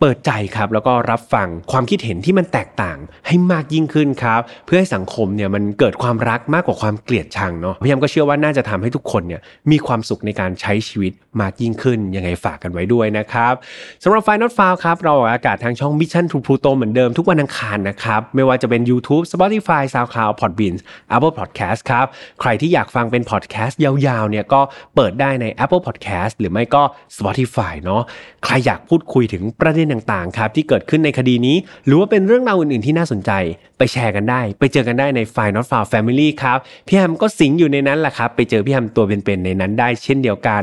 [0.00, 9.40] เปิดใจครับแล้วก็รับฟังความคิดเห็นที่มันแตกต่างให้มากยิ่งขึ้นครับเพื่อให้สังคมเนี่ยมันเกิดความรักมากกว่าความเกลียดชังเนาะพี่แอมก็เชื่อว่าน่าจะทำให้ทุกคนเนี่ย
[9.70, 13.54] มีความสุขในการใช้ชีวิตมากยิ่งขึ้นยังไงฝากกันไว้ด้วยนะครับ
[14.02, 20.74] สำหรับไฟนอตฟาวครับเราออกอากาศทางช่อง Mission to Pluto เหมือนเดิมทุกวันอังคารนะครับไม่ว่าจะเป็น YouTube Spotify SoundCloud Podbean
[21.14, 22.06] Apple Podcast ครับ
[22.40, 24.60] ใครที่อยากฟังเป็นพอดแคสต์ยาวๆเนี่ยก็
[24.94, 26.82] เปิดได้ใน Apple Podcast หรือไม่ก็
[27.16, 28.02] Spotify เนาะ
[28.44, 33.30] ใครอยากพูดคุยถึงประเด็นต่างๆครับที่เกิดขึ้นในคดีนี้ หรือว่าเป็นเรื่องราวอื่นๆที่น่าสนใจ
[33.78, 40.62] ไปแชร์กันได้ ไปเจอกันได้ใน f i n a l f i l e Family ครับพี่แฮมก็สิงอยู่ในนั้นแหละครับไปเจอพี่แฮมตัวเป็นๆในนั้นได้เช่นเดียวกัน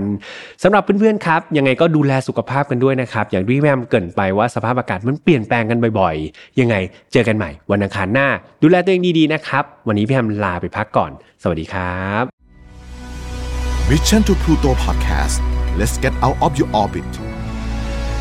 [0.63, 6.75] สำหรับเพื่อนๆครับยังไงก็ดูแลสุขภาพกันด้วยนะครับอย่างที่พี่แฮมเกินไปว่าสภาพอากาศมันเปลี่ยนแปลงกันบ่อยๆ ยังไง
[7.13, 8.27] เจอกันใหม่วันอังคารหน้า
[8.63, 11.11] ดูแลตัวเองดีๆนะครับวันนี้พี่แฮมลาไปพักก่อน
[11.41, 12.23] สวัสดีครับ
[13.89, 15.37] Mission to Pluto Podcast
[15.79, 17.26] let's get out of your orbit